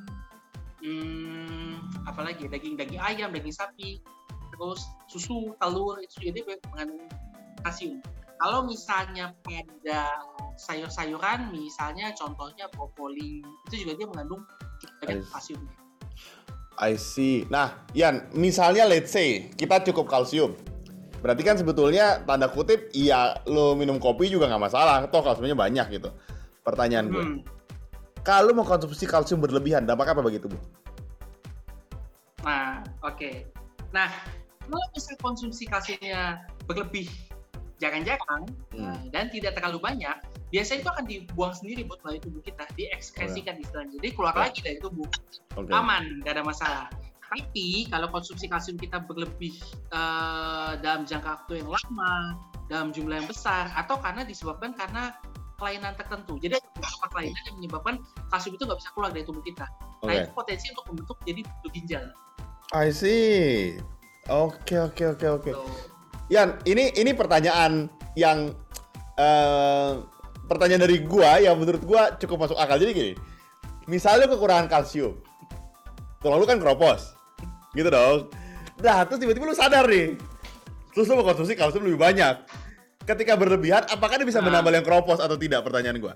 hmm, 0.82 1.77
apalagi 2.10 2.50
ya, 2.50 2.58
daging 2.58 2.74
daging 2.74 2.98
ayam, 2.98 3.29
daging 3.29 3.53
sapi, 3.53 4.01
terus 4.50 4.82
susu, 5.13 5.53
telur 5.62 6.01
itu 6.01 6.25
juga 6.25 6.41
dia 6.41 6.58
mengandung 6.74 7.06
kalsium. 7.62 8.01
Kalau 8.41 8.65
misalnya 8.65 9.38
pada 9.46 10.01
sayur-sayuran, 10.58 11.53
misalnya 11.53 12.17
contohnya 12.17 12.65
brokoli, 12.74 13.46
itu 13.70 13.86
juga 13.86 13.94
dia 13.94 14.10
mengandung 14.10 14.41
cukup 14.82 14.98
banyak 15.06 15.29
kalsium. 15.29 15.62
I 16.77 16.94
see. 16.98 17.50
Nah, 17.50 17.74
Yan, 17.98 18.29
misalnya 18.38 18.86
let's 18.86 19.10
say 19.13 19.50
kita 19.53 19.82
cukup 19.86 20.10
kalsium. 20.10 20.53
Berarti 21.18 21.42
kan 21.42 21.56
sebetulnya 21.58 22.22
tanda 22.24 22.46
kutip 22.46 22.94
iya 22.94 23.42
lo 23.50 23.74
minum 23.74 23.98
kopi 23.98 24.30
juga 24.30 24.46
nggak 24.48 24.64
masalah, 24.70 25.06
toh 25.10 25.26
kalsiumnya 25.26 25.58
banyak 25.58 25.98
gitu. 25.98 26.10
Pertanyaan 26.62 27.08
gue, 27.10 27.24
Hmm. 27.24 27.40
kalau 28.22 28.54
mau 28.54 28.68
konsumsi 28.68 29.08
kalsium 29.08 29.42
berlebihan, 29.42 29.88
dampak 29.88 30.14
apa 30.14 30.22
begitu 30.22 30.52
bu? 30.52 30.58
Nah, 32.46 32.86
oke. 33.04 33.50
Nah, 33.92 34.12
kalau 34.68 34.86
misal 34.94 35.16
konsumsi 35.20 35.64
kalsiumnya 35.66 36.46
berlebih, 36.70 37.10
jarang-jarang 37.82 38.46
Hmm. 38.76 39.10
dan 39.10 39.32
tidak 39.34 39.58
terlalu 39.58 39.82
banyak, 39.82 40.16
biasanya 40.54 40.80
itu 40.86 40.90
akan 40.92 41.06
dibuang 41.08 41.54
sendiri 41.56 41.82
buat 41.88 42.00
melalui 42.06 42.22
tubuh 42.22 42.42
kita, 42.46 42.64
diekskresikan 42.78 43.58
istilahnya. 43.58 43.96
Jadi 44.00 44.10
keluar 44.14 44.36
Ya. 44.38 44.42
lagi 44.48 44.60
dari 44.62 44.78
tubuh, 44.80 45.08
Oke. 45.58 45.72
aman, 45.74 46.22
nggak 46.22 46.34
ada 46.38 46.44
masalah. 46.46 46.86
Tapi 47.27 47.91
kalau 47.91 48.07
konsumsi 48.10 48.48
kalsium 48.48 48.79
kita 48.79 49.03
berlebih 49.03 49.53
eh, 49.91 50.72
dalam 50.79 51.03
jangka 51.03 51.43
waktu 51.43 51.63
yang 51.63 51.69
lama, 51.69 52.15
dalam 52.72 52.89
jumlah 52.96 53.19
yang 53.24 53.29
besar, 53.29 53.67
atau 53.75 54.00
karena 54.00 54.24
disebabkan 54.24 54.72
karena 54.75 55.15
kelainan 55.57 55.93
tertentu. 55.98 56.38
Jadi 56.38 56.62
ada 56.62 56.69
beberapa 56.77 57.05
kelainan 57.12 57.41
yang 57.50 57.55
menyebabkan 57.57 57.96
kalsium 58.29 58.53
itu 58.55 58.63
nggak 58.63 58.79
bisa 58.79 58.89
keluar 58.93 59.10
dari 59.10 59.25
tubuh 59.25 59.43
kita. 59.43 59.65
Nah 60.05 60.13
Oke. 60.13 60.22
itu 60.24 60.31
potensi 60.31 60.65
untuk 60.72 60.86
membentuk 60.93 61.17
jadi 61.25 61.41
batu 61.43 61.69
ginjal. 61.74 62.05
I 62.77 62.88
see. 62.93 63.79
Oke 64.29 64.77
oke 64.77 65.17
oke 65.17 65.27
oke. 65.27 65.51
Tuh. 65.51 65.72
Yan, 66.29 66.60
ini 66.67 66.93
ini 66.93 67.12
pertanyaan 67.15 67.89
yang 68.13 68.53
eh 69.17 69.91
pertanyaan 70.46 70.86
dari 70.86 71.01
gua 71.01 71.41
yang 71.41 71.57
menurut 71.57 71.81
gua 71.84 72.13
cukup 72.22 72.48
masuk 72.48 72.57
akal. 72.60 72.77
Jadi 72.77 72.91
gini, 72.93 73.13
misalnya 73.89 74.29
kekurangan 74.29 74.69
kalsium, 74.69 75.17
tulang 76.22 76.38
lu 76.38 76.46
kan 76.46 76.62
keropos, 76.62 77.17
gitu 77.74 77.90
dong. 77.90 78.32
Nah, 78.78 79.04
terus 79.04 79.20
tiba-tiba 79.20 79.50
lu 79.50 79.58
sadar 79.58 79.90
nih, 79.90 80.14
terus 80.94 81.10
lu 81.10 81.18
mau 81.18 81.26
konsumsi 81.26 81.58
kalsium 81.58 81.84
lebih 81.84 81.98
banyak. 81.98 82.36
Ketika 83.04 83.34
berlebihan, 83.34 83.88
apakah 83.88 84.20
dia 84.20 84.28
bisa 84.28 84.40
Nah. 84.40 84.52
menambal 84.52 84.76
yang 84.76 84.84
keropos 84.84 85.18
atau 85.18 85.34
tidak? 85.34 85.64
Pertanyaan 85.64 85.98
gua. 85.98 86.14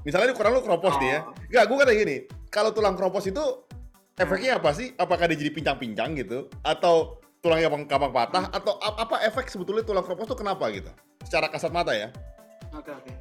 Misalnya 0.00 0.32
kurang 0.32 0.56
lu 0.56 0.62
keropos 0.62 0.96
nih 0.96 1.08
ya, 1.10 1.20
Oh. 1.24 1.32
Enggak, 1.48 1.64
gua 1.66 1.76
kata 1.82 1.92
gini, 1.92 2.16
kalau 2.48 2.70
tulang 2.70 2.96
keropos 2.96 3.24
itu 3.24 3.42
efeknya 4.16 4.56
apa 4.56 4.70
sih? 4.72 4.92
Apakah 4.94 5.28
dia 5.28 5.36
jadi 5.36 5.52
pincang-pincang 5.52 6.16
gitu? 6.16 6.48
Atau 6.60 7.20
tulangnya 7.40 7.72
gampang, 7.84 8.12
patah? 8.12 8.48
Atau 8.48 8.76
ap- 8.76 9.00
apa 9.00 9.24
efek 9.24 9.48
sebetulnya 9.48 9.80
tulang 9.80 10.04
keropos 10.04 10.28
itu 10.28 10.36
kenapa 10.36 10.68
gitu? 10.72 10.88
Secara 11.24 11.48
kasat 11.48 11.72
mata 11.72 11.92
ya? 11.92 12.12
Oke 12.70 12.92
oke. 12.92 13.12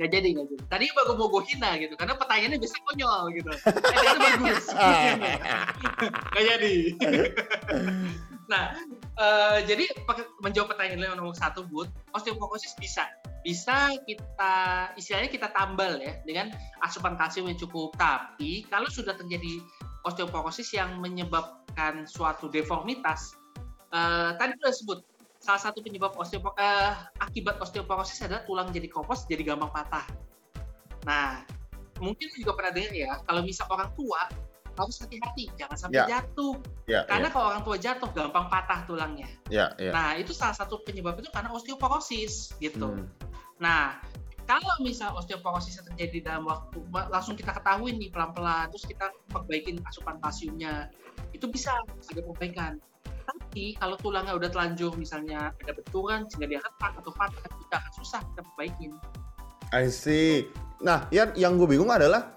Nggak 0.00 0.16
jadi 0.16 0.28
nggak 0.32 0.46
jadi. 0.48 0.64
Tadi 0.72 0.84
baru 0.96 1.12
mau 1.12 1.28
gue 1.28 1.44
hina 1.52 1.76
gitu, 1.76 1.92
karena 1.92 2.16
pertanyaannya 2.16 2.56
biasa 2.56 2.76
konyol 2.88 3.22
gitu. 3.36 3.52
Eh, 4.00 4.16
bagus. 4.16 4.64
Nggak 6.32 6.44
jadi. 6.56 6.76
nah, 8.52 8.72
eh, 8.96 9.58
jadi 9.68 9.84
menjawab 10.40 10.72
pertanyaan 10.72 11.20
nomor 11.20 11.36
satu, 11.36 11.68
Bud, 11.68 11.92
osteoporosis 12.16 12.72
bisa. 12.80 13.12
Bisa 13.44 13.92
kita, 14.08 14.54
istilahnya 14.96 15.28
kita 15.28 15.52
tambal 15.52 16.00
ya, 16.00 16.16
dengan 16.24 16.48
asupan 16.80 17.20
kalsium 17.20 17.52
yang 17.52 17.60
cukup. 17.60 17.92
Tapi, 18.00 18.64
kalau 18.72 18.88
sudah 18.88 19.12
terjadi 19.12 19.60
osteoporosis 20.08 20.72
yang 20.72 20.96
menyebabkan 20.96 22.08
suatu 22.08 22.48
deformitas, 22.48 23.36
eh, 23.92 24.32
tadi 24.40 24.56
sudah 24.64 24.72
sebut, 24.72 24.98
salah 25.40 25.58
satu 25.58 25.80
penyebab 25.80 26.12
osteopo 26.20 26.52
eh, 26.60 26.92
akibat 27.18 27.56
osteoporosis 27.64 28.28
adalah 28.28 28.44
tulang 28.44 28.68
jadi 28.70 28.86
kropos 28.92 29.24
jadi 29.24 29.42
gampang 29.42 29.72
patah. 29.72 30.04
Nah, 31.08 31.40
mungkin 31.98 32.28
juga 32.36 32.52
pernah 32.52 32.72
dengar 32.76 32.92
ya, 32.92 33.12
kalau 33.24 33.40
misal 33.40 33.64
orang 33.72 33.88
tua 33.96 34.28
harus 34.76 34.96
hati-hati, 35.00 35.48
jangan 35.56 35.76
sampai 35.76 36.00
Ya. 36.00 36.06
jatuh. 36.08 36.54
Ya, 36.88 37.00
Karena 37.04 37.28
kalau 37.32 37.52
orang 37.52 37.64
tua 37.64 37.76
jatuh 37.76 38.08
gampang 38.12 38.46
patah 38.48 38.84
tulangnya. 38.88 39.28
ya, 39.48 39.72
ya. 39.76 39.92
Nah, 39.92 40.16
itu 40.16 40.32
salah 40.32 40.56
satu 40.56 40.80
penyebab 40.84 41.16
itu 41.20 41.28
karena 41.32 41.52
osteoporosis 41.52 42.56
gitu. 42.60 42.88
Hmm. 42.88 43.08
Nah, 43.60 44.00
kalau 44.48 44.72
misal 44.80 45.12
osteoporosis 45.16 45.80
terjadi 45.84 46.32
dalam 46.32 46.48
waktu 46.48 46.80
langsung 47.12 47.36
kita 47.36 47.52
ketahui 47.56 47.92
nih 47.96 48.08
pelan-pelan, 48.12 48.72
terus 48.72 48.84
kita 48.88 49.12
perbaikin 49.28 49.80
asupan 49.84 50.16
kalsiumnya, 50.20 50.88
itu 51.36 51.44
bisa 51.48 51.70
ada 52.10 52.20
perbaikan. 52.24 52.80
Tapi 53.30 53.78
kalau 53.78 53.94
tulangnya 54.02 54.34
udah 54.34 54.50
telanjur, 54.50 54.90
misalnya 54.98 55.54
ada 55.54 55.70
benturan 55.70 56.26
sehingga 56.26 56.50
dia 56.50 56.60
retak 56.66 56.98
atau 56.98 57.14
patah, 57.14 57.46
itu 57.46 57.70
akan 57.70 57.92
susah 57.94 58.20
kita 58.26 58.42
perbaikin. 58.42 58.90
I 59.70 59.86
see. 59.86 60.50
Nah, 60.82 61.06
yang 61.14 61.30
yang 61.38 61.54
gue 61.54 61.70
bingung 61.70 61.94
adalah 61.94 62.34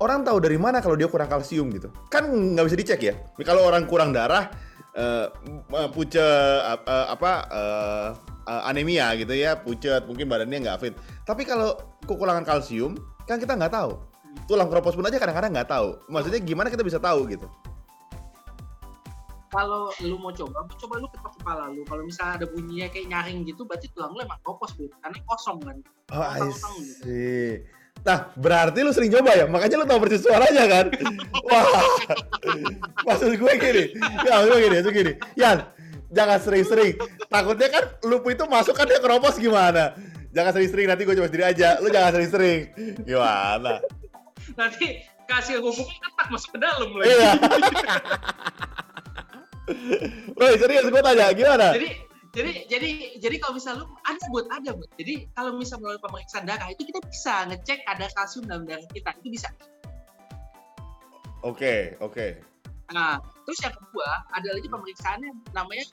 orang 0.00 0.24
tahu 0.24 0.40
dari 0.40 0.56
mana 0.56 0.80
kalau 0.80 0.96
dia 0.96 1.12
kurang 1.12 1.28
kalsium 1.28 1.68
gitu. 1.76 1.92
Kan 2.08 2.56
nggak 2.56 2.64
bisa 2.72 2.76
dicek 2.80 3.00
ya. 3.04 3.14
Kalau 3.44 3.68
orang 3.68 3.84
kurang 3.84 4.16
darah, 4.16 4.48
eh, 4.96 5.28
eh, 5.52 5.88
pucet 5.92 6.16
eh, 6.24 7.06
apa 7.12 7.32
eh, 7.52 8.08
eh, 8.48 8.62
anemia 8.64 9.12
gitu 9.20 9.36
ya, 9.36 9.60
pucet, 9.60 10.08
mungkin 10.08 10.24
badannya 10.24 10.64
nggak 10.64 10.78
fit. 10.80 10.94
Tapi 11.28 11.44
kalau 11.44 11.76
kekurangan 12.08 12.48
kalsium, 12.48 12.96
kan 13.28 13.36
kita 13.36 13.60
nggak 13.60 13.76
tahu. 13.76 14.00
Tulang 14.48 14.72
keropos 14.72 14.96
pun 14.96 15.04
aja 15.04 15.20
kadang-kadang 15.20 15.52
nggak 15.52 15.68
tahu. 15.68 16.00
Maksudnya 16.08 16.40
gimana 16.40 16.72
kita 16.72 16.80
bisa 16.80 16.96
tahu 16.96 17.28
gitu? 17.28 17.44
Kalau 19.54 19.86
lu 20.02 20.18
mau 20.18 20.34
coba, 20.34 20.66
coba 20.66 20.94
lu 20.98 21.06
ketok 21.14 21.32
kepala 21.38 21.70
lu. 21.70 21.86
Kalau 21.86 22.02
misalnya 22.02 22.42
ada 22.42 22.46
bunyinya 22.50 22.90
kayak 22.90 23.06
nyaring 23.06 23.46
gitu, 23.46 23.62
berarti 23.62 23.86
tulang 23.94 24.10
lu 24.10 24.26
emang 24.26 24.40
kopos, 24.42 24.74
Bu. 24.74 24.90
Karena 24.98 25.18
kosong 25.30 25.58
kan. 25.62 25.76
Oh, 26.10 26.26
I 26.26 26.42
gitu. 26.42 26.70
see. 26.98 27.50
Nah, 28.02 28.34
berarti 28.34 28.82
lu 28.82 28.90
sering 28.90 29.14
coba 29.14 29.30
ya? 29.32 29.46
Makanya 29.46 29.80
lu 29.80 29.86
tahu 29.86 30.02
persis 30.02 30.26
suaranya 30.26 30.64
kan? 30.66 30.86
Wah, 31.48 31.64
maksud 33.06 33.38
gue 33.38 33.52
gini. 33.62 33.84
Ya, 34.26 34.42
gue 34.42 34.58
gini, 34.58 34.76
gue 34.82 34.92
gini. 34.92 35.12
Yan, 35.38 35.70
jangan 36.10 36.38
sering-sering. 36.42 36.98
Takutnya 37.30 37.70
kan 37.70 37.84
lupu 38.04 38.34
itu 38.34 38.44
masuk 38.50 38.74
kan 38.74 38.90
dia 38.90 38.98
keropos 38.98 39.38
gimana? 39.38 39.94
Jangan 40.34 40.50
sering-sering, 40.50 40.90
nanti 40.90 41.06
gue 41.06 41.14
coba 41.14 41.30
sendiri 41.30 41.46
aja. 41.46 41.78
Lu 41.78 41.88
jangan 41.88 42.10
sering-sering. 42.18 42.60
Gimana? 43.06 43.78
Nanti 44.58 45.00
kasih 45.24 45.62
hubungan 45.64 45.96
ketak 46.02 46.28
masuk 46.28 46.50
ke 46.52 46.58
dalam 46.60 46.90
lagi. 46.98 47.08
Iya. 47.08 47.30
Woi, 50.38 50.54
serius 50.60 50.86
gue 50.92 51.02
tanya, 51.02 51.32
gimana? 51.32 51.72
jadi 51.72 51.88
jadi 52.34 52.52
jadi 52.66 52.90
jadi 53.22 53.36
kalau 53.38 53.54
misal 53.54 53.72
lu 53.78 53.86
ada 54.02 54.24
buat 54.34 54.46
ada 54.50 54.70
buat 54.74 54.90
jadi 54.98 55.30
kalau 55.38 55.54
misal 55.54 55.78
melalui 55.78 56.02
pemeriksaan 56.02 56.42
darah 56.42 56.66
itu 56.66 56.82
kita 56.82 56.98
bisa 57.06 57.46
ngecek 57.46 57.86
ada 57.86 58.10
kalsium 58.18 58.50
dalam 58.50 58.66
darah 58.66 58.82
kita 58.90 59.14
itu 59.22 59.38
bisa. 59.38 59.48
Oke, 61.46 61.94
oke. 62.02 62.42
nah 62.92 63.16
terus 63.48 63.58
yang 63.64 63.72
kedua 63.72 64.28
ada 64.34 64.48
lagi 64.50 64.68
pemeriksaannya 64.68 65.30
namanya 65.54 65.86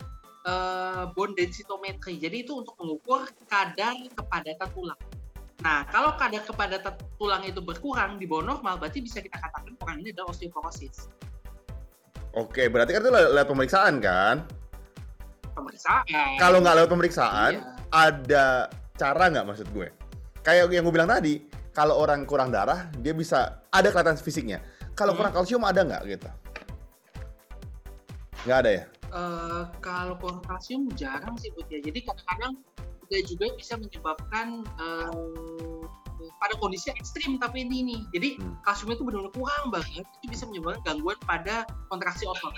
eh, 0.50 1.04
bone 1.14 1.38
densitometry. 1.38 2.18
Jadi 2.18 2.44
itu 2.44 2.58
untuk 2.58 2.74
mengukur 2.82 3.30
kadar 3.46 3.96
kepadatan 4.18 4.70
tulang. 4.74 5.02
Nah 5.62 5.86
kalau 5.94 6.18
kadar 6.18 6.42
kepadatan 6.42 6.98
tulang 7.22 7.46
itu 7.46 7.62
berkurang 7.62 8.18
di 8.18 8.26
bawah 8.26 8.58
normal 8.58 8.82
berarti 8.82 9.06
bisa 9.06 9.22
kita 9.22 9.38
katakan 9.38 9.78
orang 9.86 10.02
ini 10.02 10.10
adalah 10.10 10.34
osteoporosis 10.34 11.06
Oke, 12.32 12.72
berarti 12.72 12.96
kan 12.96 13.02
itu 13.04 13.12
le- 13.12 13.32
lewat 13.36 13.48
pemeriksaan 13.48 14.00
kan? 14.00 14.48
pemeriksaan 15.52 16.08
Kalau 16.40 16.64
nggak 16.64 16.76
lewat 16.80 16.90
pemeriksaan, 16.90 17.52
Iya. 17.60 17.64
ada 17.92 18.46
cara 18.96 19.24
nggak 19.28 19.46
maksud 19.46 19.68
gue? 19.70 19.92
Kayak 20.42 20.72
yang 20.72 20.88
gue 20.88 20.96
bilang 20.96 21.12
tadi, 21.12 21.44
kalau 21.72 22.00
orang 22.00 22.24
kurang 22.24 22.50
darah, 22.50 22.88
dia 22.98 23.12
bisa 23.12 23.60
ada 23.68 23.92
kelihatan 23.92 24.16
fisiknya. 24.16 24.64
Kalau 24.96 25.12
Hmm. 25.12 25.20
kurang 25.22 25.34
kalsium 25.36 25.64
ada 25.68 25.84
nggak 25.84 26.02
gitu? 26.08 26.30
Nggak 28.48 28.58
ada 28.64 28.72
ya? 28.72 28.84
Eh, 29.12 29.64
kalau 29.84 30.16
kurang 30.16 30.40
kalsium 30.42 30.88
jarang 30.96 31.36
sih 31.36 31.52
Bud 31.52 31.68
ya. 31.68 31.84
Jadi 31.84 32.00
kadang-kadang 32.02 32.54
dia 33.12 33.22
juga 33.28 33.46
bisa 33.54 33.76
menyebabkan 33.76 34.64
eh, 34.80 35.12
pada 36.40 36.54
kondisi 36.62 36.94
ekstrim 36.94 37.36
tapi 37.42 37.68
ini 37.68 37.84
nih. 37.84 38.02
Jadi 38.16 38.30
Hmm. 38.40 38.56
kalsiumnya 38.64 38.96
itu 38.96 39.04
benar-benar 39.04 39.34
kurang 39.36 39.66
banget. 39.74 40.06
Itu 40.22 40.26
bisa 40.32 40.44
menyebabkan 40.48 40.82
gangguan 40.86 41.18
pada 41.28 41.68
kontraksi 41.92 42.24
otot. 42.30 42.54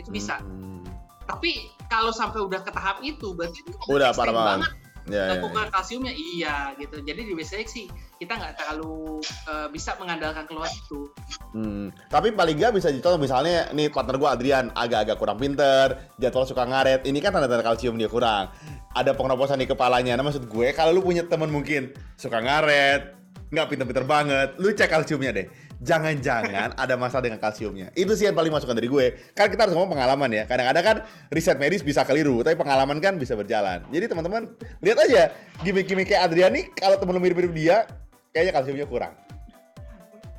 Itu 0.00 0.10
bisa. 0.10 0.40
Hmm. 0.42 0.82
tapi 1.24 1.72
kalau 1.88 2.12
sampai 2.12 2.36
udah 2.36 2.60
ke 2.60 2.68
tahap 2.68 3.00
itu 3.00 3.32
berarti 3.32 3.64
itu 3.64 3.72
Udah 3.88 4.12
parah 4.12 4.60
banget. 4.60 4.76
Ya, 5.04 5.36
Kekurangan 5.36 5.68
ya. 5.68 5.72
kalsiumnya 5.72 6.12
iya 6.16 6.56
gitu. 6.80 7.04
Jadi 7.04 7.28
di 7.28 7.36
basic 7.36 7.68
sih 7.68 7.86
kita 8.16 8.40
nggak 8.40 8.56
terlalu 8.56 9.20
eh, 9.24 9.68
bisa 9.68 9.92
mengandalkan 10.00 10.48
keluar 10.48 10.68
itu. 10.72 11.12
Hmm. 11.52 11.92
Tapi 12.08 12.32
paling 12.32 12.56
nggak 12.56 12.72
bisa 12.72 12.88
dicontoh 12.88 13.20
misalnya 13.20 13.68
nih 13.76 13.92
partner 13.92 14.16
gua 14.16 14.32
Adrian 14.32 14.72
agak-agak 14.72 15.20
kurang 15.20 15.36
pinter, 15.36 16.08
jadwal 16.16 16.48
suka 16.48 16.64
ngaret. 16.64 17.04
Ini 17.04 17.18
kan 17.20 17.36
tanda-tanda 17.36 17.60
kalsium 17.60 18.00
dia 18.00 18.08
kurang. 18.08 18.48
Ada 18.96 19.12
pengeroposan 19.12 19.60
di 19.60 19.68
kepalanya. 19.68 20.16
Nah 20.16 20.24
maksud 20.24 20.48
gue 20.48 20.72
kalau 20.72 20.96
lu 20.96 21.04
punya 21.04 21.26
temen 21.28 21.52
mungkin 21.52 21.92
suka 22.16 22.40
ngaret, 22.40 23.12
nggak 23.52 23.66
pinter-pinter 23.70 24.06
banget, 24.08 24.48
lu 24.56 24.72
cek 24.72 24.88
kalsiumnya 24.88 25.36
deh. 25.36 25.46
Jangan-jangan 25.84 26.74
ada 26.82 26.94
masalah 26.96 27.28
dengan 27.28 27.38
kalsiumnya. 27.38 27.92
Itu 27.92 28.16
sih 28.16 28.24
yang 28.24 28.34
paling 28.34 28.50
masukan 28.50 28.72
dari 28.72 28.88
gue. 28.88 29.36
Kan 29.36 29.52
kita 29.52 29.68
harus 29.68 29.76
ngomong 29.76 29.92
pengalaman 29.94 30.32
ya. 30.32 30.48
Kadang-kadang 30.48 30.84
kan 30.84 30.96
riset 31.28 31.60
medis 31.60 31.84
bisa 31.84 32.02
keliru, 32.08 32.40
tapi 32.40 32.56
pengalaman 32.56 32.98
kan 33.04 33.20
bisa 33.20 33.36
berjalan. 33.36 33.84
Jadi 33.92 34.08
teman-teman 34.08 34.48
lihat 34.80 34.98
aja 35.04 35.22
gimmick-gimmick 35.60 36.08
kayak 36.08 36.32
Adrian 36.32 36.56
nih, 36.56 36.72
kalau 36.72 36.96
temen 36.96 37.12
lu 37.14 37.20
mirip-mirip 37.20 37.52
dia, 37.52 37.84
kayaknya 38.32 38.52
kalsiumnya 38.56 38.88
kurang. 38.88 39.12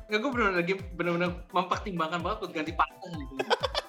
Ya 0.06 0.22
gue 0.22 0.30
benar 0.30 0.54
lagi 0.54 0.74
benar-benar 0.94 1.30
mempertimbangkan 1.50 2.20
banget 2.22 2.38
buat 2.42 2.52
ganti 2.54 2.72
partner 2.74 3.10
gitu. 3.14 3.34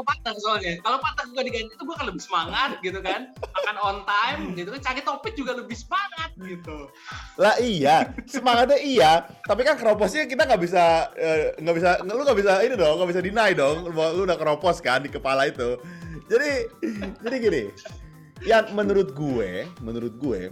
Cuma 0.00 0.16
partner 0.16 0.34
soalnya. 0.40 0.74
Kalau 0.80 0.96
partner 0.96 1.24
gue 1.28 1.42
diganti 1.44 1.72
itu 1.76 1.84
gue 1.84 1.92
akan 2.00 2.08
lebih 2.08 2.22
semangat 2.24 2.70
gitu 2.80 2.98
kan. 3.04 3.20
Makan 3.36 3.76
on 3.84 3.98
time 4.08 4.40
gitu 4.56 4.68
kan. 4.72 4.80
Cari 4.80 5.00
topik 5.04 5.36
juga 5.36 5.52
lebih 5.52 5.76
semangat 5.76 6.32
gitu. 6.40 6.88
Lah 7.36 7.60
iya, 7.60 8.16
semangatnya 8.24 8.80
iya, 8.80 9.28
tapi 9.44 9.60
kan 9.60 9.76
keroposnya 9.76 10.24
kita 10.24 10.48
nggak 10.48 10.62
bisa 10.64 11.12
eh, 11.20 11.52
nggak 11.60 11.76
bisa 11.76 11.88
lu 12.00 12.24
nggak 12.24 12.38
bisa 12.40 12.52
ini 12.64 12.74
dong, 12.80 12.96
nggak 12.96 13.10
bisa 13.12 13.20
deny 13.20 13.50
dong, 13.52 13.76
bahwa 13.92 14.08
lu 14.16 14.22
udah 14.24 14.38
keropos 14.40 14.80
kan 14.80 15.04
di 15.04 15.12
kepala 15.12 15.52
itu. 15.52 15.76
Jadi 16.32 16.50
jadi 17.20 17.36
gini, 17.36 17.62
yang 18.48 18.72
menurut 18.72 19.12
gue, 19.12 19.68
menurut 19.84 20.16
gue 20.16 20.48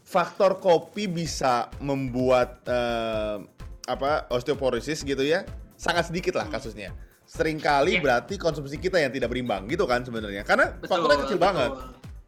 faktor 0.00 0.56
kopi 0.64 1.12
bisa 1.12 1.68
membuat 1.76 2.64
eh, 2.64 3.36
apa 3.84 4.24
osteoporosis 4.32 5.04
gitu 5.04 5.20
ya, 5.20 5.44
sangat 5.76 6.08
sedikit 6.08 6.40
lah 6.40 6.48
kasusnya. 6.48 6.88
Seringkali 7.34 7.98
Iya. 7.98 8.02
berarti 8.02 8.34
konsumsi 8.38 8.78
kita 8.78 9.02
yang 9.02 9.10
tidak 9.10 9.26
berimbang 9.26 9.66
gitu 9.66 9.90
kan 9.90 10.06
sebenarnya, 10.06 10.46
karena 10.46 10.78
faktornya 10.78 11.18
kecil 11.26 11.38
banget, 11.38 11.70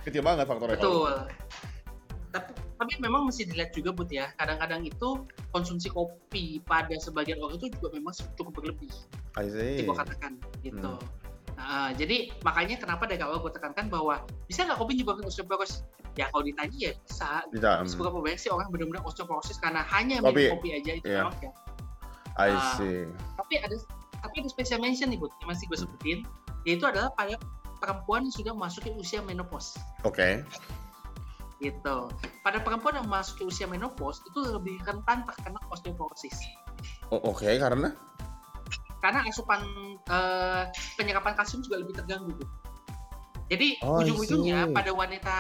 kecil 0.03 0.23
banget 0.27 0.45
faktornya. 0.45 0.75
Betul. 0.83 1.15
Tapi, 2.35 2.51
tapi 2.77 2.93
memang 2.99 3.23
mesti 3.25 3.47
dilihat 3.47 3.71
juga 3.71 3.95
Bud 3.95 4.11
ya. 4.11 4.35
Kadang-kadang 4.35 4.83
itu 4.83 5.23
konsumsi 5.49 5.89
kopi 5.89 6.59
pada 6.61 6.93
sebagian 6.99 7.39
orang 7.39 7.57
itu 7.57 7.71
juga 7.79 7.95
memang 7.95 8.13
cukup 8.35 8.53
berlebih. 8.53 8.91
I 9.39 9.47
see. 9.47 9.87
Gue 9.87 9.95
katakan 9.95 10.43
gitu. 10.61 10.99
Hmm. 10.99 11.01
Nah, 11.57 11.89
jadi 11.95 12.35
makanya 12.45 12.77
kenapa 12.77 13.09
dari 13.09 13.23
awal 13.23 13.41
gue 13.41 13.49
tekankan 13.49 13.89
bahwa 13.89 14.21
bisa 14.45 14.67
nggak 14.67 14.77
kopi 14.77 14.99
menyebabkan 14.99 15.25
osteoporosis? 15.25 15.87
Ya 16.19 16.29
kalau 16.29 16.45
ditanya 16.45 16.77
ya 16.77 16.93
bisa. 16.99 17.47
Bisa, 17.49 17.71
hmm. 17.81 17.89
Seberapa 17.89 18.19
banyak 18.21 18.37
sih 18.37 18.51
orang 18.53 18.69
benar-benar 18.69 19.07
osteoporosis 19.07 19.57
karena 19.57 19.81
hanya 19.89 20.21
Kopi. 20.21 20.51
minum 20.51 20.61
kopi 20.61 20.69
aja 20.77 20.93
itu 20.99 21.07
Iya. 21.07 21.23
memang 21.25 21.37
ya. 21.41 21.53
I 22.37 22.53
Ah. 22.53 22.77
see. 22.77 23.09
Tapi 23.41 23.55
ada 23.65 23.73
tapi 24.21 24.45
ada 24.45 24.49
special 24.51 24.81
mention 24.81 25.09
nih 25.13 25.19
Bud, 25.21 25.33
yang 25.43 25.49
masih 25.53 25.65
gue 25.69 25.79
sebutin, 25.79 26.19
yaitu 26.65 26.85
adalah 26.87 27.13
pada 27.15 27.37
perempuan 27.79 28.25
yang 28.25 28.35
sudah 28.35 28.53
memasuki 28.57 28.91
usia 28.97 29.21
menopause. 29.23 29.77
Oke. 30.05 30.45
gitu. 31.57 32.13
Pada 32.45 32.61
perempuan 32.61 33.01
yang 33.01 33.09
masuk 33.09 33.41
ke 33.41 33.45
usia 33.49 33.65
menopause 33.65 34.21
itu 34.29 34.45
lebih 34.45 34.77
rentan 34.85 35.25
terkena 35.25 35.57
osteoporosis. 35.73 36.37
O- 37.09 37.33
Oke, 37.33 37.49
karena 37.57 37.97
Karena 39.01 39.25
asupan 39.25 39.65
eh, 40.05 40.63
penyerapan 41.01 41.33
kalsium 41.33 41.65
juga 41.65 41.81
lebih 41.81 41.97
terganggu. 41.97 42.37
Bu. 42.37 42.45
Jadi 43.49 43.81
Oh, 43.81 44.05
ujung-ujungnya 44.05 44.69
pada 44.75 44.93
wanita 44.93 45.37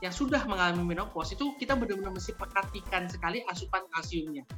yang 0.00 0.14
sudah 0.14 0.40
mengalami 0.46 0.94
menopause 0.94 1.34
itu 1.34 1.52
kita 1.58 1.74
benar-benar 1.74 2.14
mesti 2.14 2.32
perhatikan 2.32 3.10
sekali 3.10 3.42
asupan 3.50 3.82
kalsiumnya. 3.92 4.48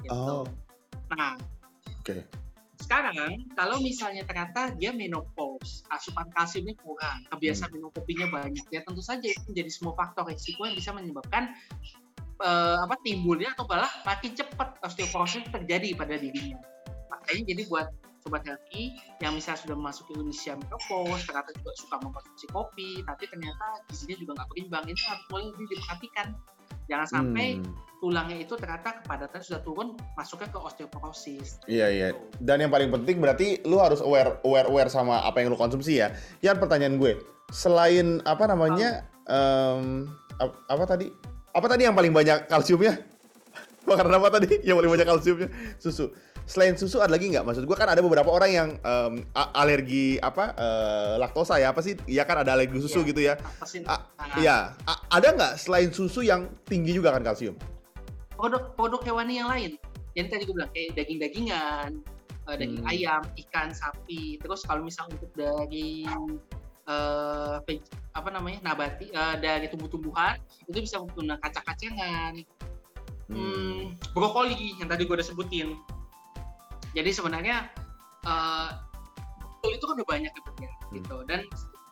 Gitu. 0.00 0.14
Oh. 0.14 0.46
Nah, 1.12 1.34
Oke. 2.06 2.22
sekarang 2.76 3.50
kalau 3.58 3.82
misalnya 3.82 4.22
ternyata 4.22 4.70
dia 4.78 4.94
menopause, 4.94 5.82
asupan 5.90 6.28
kalsiumnya 6.30 6.76
kurang, 6.78 7.24
kebiasaan 7.34 7.72
minum 7.72 7.90
kopinya 7.90 8.30
banyak, 8.30 8.62
ya 8.68 8.84
tentu 8.84 9.02
saja 9.02 9.26
itu 9.26 9.42
menjadi 9.48 9.70
semua 9.72 9.96
faktor 9.98 10.28
risiko 10.28 10.68
yang 10.68 10.76
bisa 10.76 10.94
menyebabkan 10.94 11.56
eh, 12.46 12.78
apa 12.78 12.94
timbulnya 13.02 13.56
atau 13.58 13.66
malah 13.66 13.90
makin 14.04 14.38
cepat 14.38 14.78
osteoporosis 14.86 15.48
terjadi 15.50 15.98
pada 15.98 16.14
dirinya. 16.20 16.62
Makanya 17.10 17.42
jadi 17.48 17.62
buat 17.66 17.90
sobat 18.26 18.42
healthy 18.42 18.98
yang 19.22 19.38
misalnya 19.38 19.62
sudah 19.62 19.76
memasuki 19.78 20.12
usia 20.18 20.58
menopause, 20.58 21.22
ternyata 21.30 21.54
juga 21.62 21.70
suka 21.78 21.96
mengkonsumsi 22.02 22.46
kopi, 22.50 22.90
tapi 23.06 23.24
ternyata 23.30 23.66
gizinya 23.90 24.16
juga 24.18 24.32
nggak 24.42 24.48
berimbang, 24.50 24.84
itu 24.90 25.02
harus 25.06 25.24
mulai 25.30 25.44
lebih 25.54 25.66
diperhatikan. 25.74 26.28
Jangan 26.86 27.06
sampai 27.06 27.58
Hmm. 27.58 27.74
tulangnya 27.96 28.36
itu 28.36 28.54
ternyata 28.54 29.00
kepadatan 29.00 29.40
sudah 29.40 29.60
turun, 29.60 29.88
masuknya 30.14 30.48
ke 30.48 30.58
osteoporosis. 30.58 31.58
Iya 31.66 31.86
iya. 31.88 32.08
Dan 32.38 32.60
yang 32.60 32.70
paling 32.70 32.92
penting 32.92 33.18
berarti 33.18 33.64
lu 33.64 33.76
harus 33.76 33.98
aware 33.98 34.38
aware 34.42 34.66
aware 34.66 34.86
sama 34.86 35.20
apa 35.20 35.40
yang 35.40 35.50
lu 35.50 35.58
konsumsi 35.58 35.98
ya. 35.98 36.14
Yang 36.38 36.62
pertanyaan 36.62 36.96
gue, 36.96 37.18
selain 37.50 38.22
apa 38.22 38.46
namanya 38.46 39.02
em, 39.26 40.06
ap- 40.36 40.62
apa 40.66 40.84
tadi? 40.86 41.10
Apa 41.50 41.66
tadi 41.66 41.82
yang 41.82 41.96
paling 41.96 42.12
banyak 42.12 42.46
kalsiumnya? 42.46 43.00
Makanan 43.88 44.14
apa 44.14 44.28
tadi 44.30 44.60
yang 44.62 44.76
paling 44.76 44.92
banyak 44.92 45.06
kalsiumnya? 45.08 45.48
Susu. 45.78 46.12
Selain 46.46 46.78
susu 46.78 47.02
ada 47.02 47.10
lagi 47.10 47.26
nggak? 47.26 47.42
Maksud 47.42 47.66
gue 47.66 47.74
kan 47.74 47.90
ada 47.90 47.98
beberapa 47.98 48.30
orang 48.30 48.50
yang 48.54 48.68
a- 49.34 49.50
alergi 49.58 50.14
apa 50.22 50.54
eh, 50.54 51.14
laktosa 51.18 51.58
ya 51.58 51.74
apa 51.74 51.82
sih? 51.82 51.98
Iya 52.06 52.22
kan 52.22 52.46
ada 52.46 52.54
alergi 52.54 52.78
susu 52.78 53.02
Iya. 53.02 53.08
gitu 53.10 53.20
ya. 53.20 53.34
Apa 53.34 53.66
sih? 53.66 53.82
A- 53.82 54.06
Nah, 54.16 54.36
Iya. 54.38 54.56
A- 54.86 55.02
ada 55.10 55.28
nggak 55.34 55.52
selain 55.56 55.90
susu 55.90 56.22
yang 56.22 56.46
tinggi 56.64 56.94
juga 56.94 57.10
kan 57.10 57.22
kalsium? 57.22 57.58
produk-produk 58.36 59.00
hewani 59.02 59.40
yang 59.40 59.48
lain. 59.48 59.70
Yang 60.12 60.26
tadi 60.28 60.42
gue 60.44 60.52
bilang 60.52 60.68
kayak 60.68 60.92
daging-dagingan, 60.92 61.88
eh, 62.46 62.56
daging 62.60 62.84
Hmm. 62.84 62.92
ayam, 62.92 63.22
ikan, 63.34 63.72
sapi. 63.72 64.36
Terus 64.36 64.60
kalau 64.62 64.84
misal 64.84 65.08
untuk 65.08 65.32
dari 65.32 66.04
eh, 66.86 67.56
veg- 67.64 67.82
apa 68.12 68.28
namanya 68.30 68.62
nabati 68.62 69.08
eh, 69.08 69.36
dari 69.40 69.66
tumbuh-tumbuhan 69.66 70.36
itu 70.62 70.78
bisa 70.78 71.02
menggunakan 71.02 71.42
kacang-kacangan, 71.42 72.38
hmm, 73.26 73.98
brokoli 74.12 74.76
yang 74.76 74.86
tadi 74.86 75.02
gue 75.02 75.16
udah 75.16 75.26
sebutin. 75.26 75.74
Jadi 76.96 77.10
sebenarnya 77.12 77.68
eh, 78.24 78.68
betul 79.60 79.70
itu 79.76 79.84
kan 79.84 79.94
udah 80.00 80.08
banyak 80.08 80.32
ya, 80.32 80.72
gitu. 80.96 81.16
Dan 81.28 81.44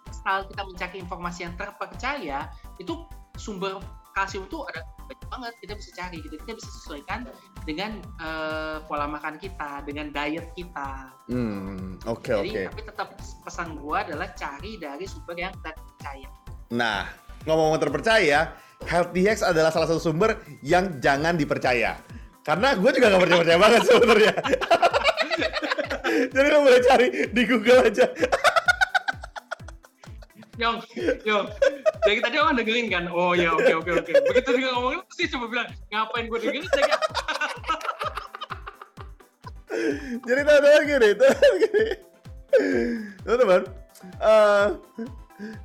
setelah 0.09 0.49
kita 0.49 0.63
mencari 0.65 0.97
informasi 1.05 1.41
yang 1.45 1.55
terpercaya, 1.61 2.49
itu 2.81 3.05
sumber 3.37 3.79
kalsium 4.15 4.47
itu 4.47 4.63
ada 4.71 4.87
banyak 5.05 5.27
banget 5.27 5.53
kita 5.59 5.73
bisa 5.75 5.91
cari 5.99 6.17
gitu 6.23 6.39
kita 6.47 6.55
bisa 6.55 6.71
sesuaikan 6.81 7.27
dengan 7.67 7.99
eh, 8.23 8.79
pola 8.87 9.11
makan 9.11 9.43
kita 9.43 9.83
dengan 9.83 10.15
diet 10.15 10.55
kita 10.55 11.11
Hmm, 11.27 11.99
oke 12.07 12.31
jadi 12.31 12.47
oke. 12.47 12.63
tapi 12.71 12.83
tetap 12.95 13.09
pesan 13.43 13.75
gua 13.83 14.07
adalah 14.07 14.31
cari 14.39 14.79
dari 14.79 15.03
sumber 15.03 15.35
yang 15.35 15.55
terpercaya 15.67 16.31
Nah, 16.75 17.07
ngomong-ngomong 17.45 17.81
terpercaya, 17.81 18.57
Healthy 18.89 19.23
Hacks 19.29 19.45
adalah 19.45 19.71
salah 19.71 19.87
satu 19.87 20.01
sumber 20.01 20.41
yang 20.65 20.99
jangan 20.99 21.37
dipercaya. 21.37 22.01
Karena 22.45 22.77
gue 22.77 22.91
juga 22.93 23.15
gak 23.15 23.23
percaya-percaya 23.25 23.59
banget 23.61 23.83
sebenarnya. 23.89 24.33
Jadi 26.35 26.49
lo 26.51 26.67
boleh 26.67 26.83
cari 26.83 27.07
di 27.31 27.43
Google 27.47 27.87
aja. 27.87 28.11
Yong, 30.55 30.79
Yong, 31.27 31.47
dari 32.07 32.23
tadi 32.23 32.39
orang 32.39 32.55
dengerin 32.59 32.87
kan? 32.87 33.05
Oh 33.11 33.35
ya, 33.35 33.55
oke 33.55 33.75
oke 33.75 33.91
oke. 33.91 34.13
Begitu 34.31 34.51
dia 34.55 34.71
ngomongin, 34.71 35.03
pasti 35.07 35.27
coba 35.35 35.47
bilang, 35.51 35.69
ngapain 35.91 36.31
gue 36.31 36.39
dengerin? 36.39 36.63
Saya 36.71 36.85
kayak, 36.91 37.03
Jadi 40.23 40.41
teman-teman 40.47 40.83
gini, 40.87 41.09
teman-teman 41.19 41.55
gini. 41.59 41.87
Teman-teman, 43.27 43.63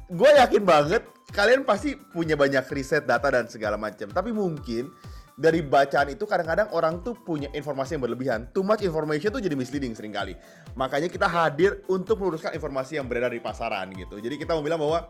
gue 0.10 0.30
yakin 0.42 0.64
banget 0.66 1.04
kalian 1.30 1.62
pasti 1.62 1.94
punya 1.94 2.34
banyak 2.34 2.66
riset, 2.74 3.06
data 3.06 3.30
dan 3.30 3.46
segala 3.46 3.78
macam. 3.78 4.10
Tapi 4.10 4.34
mungkin 4.34 4.90
dari 5.40 5.64
bacaan 5.64 6.12
itu 6.12 6.28
kadang-kadang 6.28 6.68
orang 6.76 7.00
tuh 7.00 7.16
punya 7.16 7.48
informasi 7.56 7.96
yang 7.96 8.04
berlebihan. 8.04 8.52
Too 8.52 8.60
much 8.60 8.84
information 8.84 9.32
tuh 9.32 9.40
jadi 9.40 9.56
misleading 9.56 9.96
sering 9.96 10.12
kali. 10.12 10.36
Makanya 10.76 11.08
kita 11.08 11.32
hadir 11.32 11.80
untuk 11.88 12.20
meluruskan 12.20 12.52
informasi 12.52 13.00
yang 13.00 13.08
beredar 13.08 13.32
di 13.32 13.40
pasaran 13.40 13.88
gitu. 13.96 14.20
Jadi 14.20 14.36
kita 14.36 14.52
mau 14.52 14.60
bilang 14.60 14.84
bahwa 14.84 15.08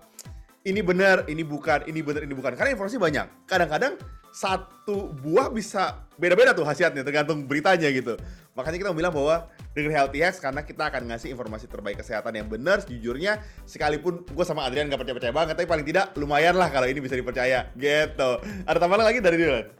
ini 0.69 0.85
benar, 0.85 1.25
ini 1.25 1.41
bukan, 1.41 1.89
ini 1.89 2.05
benar, 2.05 2.21
ini 2.29 2.37
bukan. 2.37 2.53
Karena 2.53 2.77
informasi 2.77 3.01
banyak. 3.01 3.49
Kadang-kadang 3.49 3.97
satu 4.29 5.09
buah 5.17 5.49
bisa 5.49 6.05
beda-beda 6.21 6.53
tuh 6.53 6.61
hasilnya 6.61 7.01
tergantung 7.01 7.49
beritanya 7.49 7.89
gitu. 7.89 8.13
Makanya 8.53 8.77
kita 8.77 8.89
mau 8.93 8.97
bilang 9.01 9.13
bahwa 9.15 9.49
dengan 9.73 9.97
Healthy 9.97 10.21
Hacks 10.21 10.37
karena 10.37 10.61
kita 10.61 10.93
akan 10.93 11.09
ngasih 11.09 11.33
informasi 11.33 11.65
terbaik 11.65 12.05
kesehatan 12.05 12.37
yang 12.37 12.45
benar 12.45 12.85
sejujurnya 12.85 13.41
sekalipun 13.65 14.27
gue 14.29 14.45
sama 14.45 14.67
Adrian 14.69 14.91
gak 14.91 15.01
percaya-percaya 15.01 15.33
banget 15.33 15.55
tapi 15.57 15.65
paling 15.65 15.85
tidak 15.87 16.13
lumayan 16.19 16.53
lah 16.53 16.69
kalau 16.69 16.85
ini 16.85 17.01
bisa 17.01 17.17
dipercaya 17.17 17.73
gitu. 17.73 18.31
Ada 18.69 18.77
tambahan 18.77 19.09
lagi 19.09 19.23
dari 19.23 19.37
Dylan? 19.41 19.78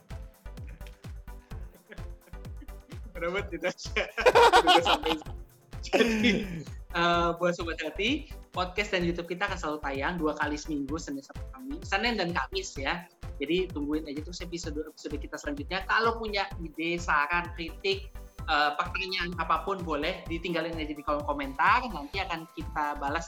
Aja. 3.20 4.04
Udah 4.64 4.84
sampai. 4.88 5.14
Jadi, 5.80 6.32
uh, 6.96 7.36
buat 7.40 7.56
sobat 7.56 7.80
hati, 7.84 8.32
podcast 8.52 8.92
dan 8.96 9.08
YouTube 9.08 9.32
kita 9.32 9.48
akan 9.48 9.58
selalu 9.60 9.80
tayang 9.84 10.16
dua 10.20 10.36
kali 10.40 10.56
seminggu 10.60 10.96
Senin 11.00 11.24
sampai 11.24 11.46
Kamis, 11.56 11.82
Senin 11.88 12.14
dan 12.20 12.30
Kamis 12.36 12.76
ya. 12.76 13.08
Jadi 13.40 13.72
tungguin 13.72 14.04
aja 14.08 14.20
terus 14.20 14.44
episode 14.44 14.76
episode 14.84 15.16
kita 15.16 15.40
selanjutnya. 15.40 15.88
Kalau 15.88 16.20
punya 16.20 16.48
ide, 16.60 17.00
saran, 17.00 17.48
kritik, 17.56 18.12
uh, 18.52 18.76
pertanyaan 18.76 19.32
apa 19.40 19.64
pun 19.64 19.80
boleh 19.80 20.24
ditinggalin 20.28 20.76
aja 20.76 20.92
di 20.92 21.04
kolom 21.04 21.24
komentar. 21.24 21.88
Nanti 21.92 22.20
akan 22.20 22.48
kita 22.56 23.00
balas. 23.00 23.28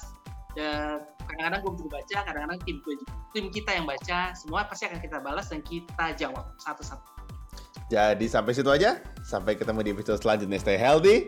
kadang-kadang 0.52 1.64
gue 1.64 1.74
juga 1.80 2.04
baca, 2.04 2.18
kadang-kadang 2.28 2.60
tim 2.68 2.84
tim 3.32 3.46
kita 3.56 3.72
yang 3.72 3.88
baca. 3.88 4.36
Semua 4.36 4.68
pasti 4.68 4.84
akan 4.84 5.00
kita 5.00 5.24
balas 5.24 5.48
dan 5.48 5.64
kita 5.64 6.12
jawab 6.20 6.44
satu-satu. 6.60 7.21
Jadi 7.92 8.26
sampai 8.32 8.56
situ 8.56 8.72
aja. 8.72 9.04
Sampai 9.28 9.60
ketemu 9.60 9.84
di 9.84 9.90
episode 9.92 10.24
selanjutnya. 10.24 10.56
Stay 10.64 10.80
healthy 10.80 11.28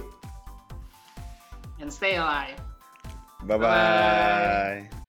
and 1.83 1.91
stay 1.91 2.15
alive. 2.15 2.55
Bye-bye. 3.43 5.02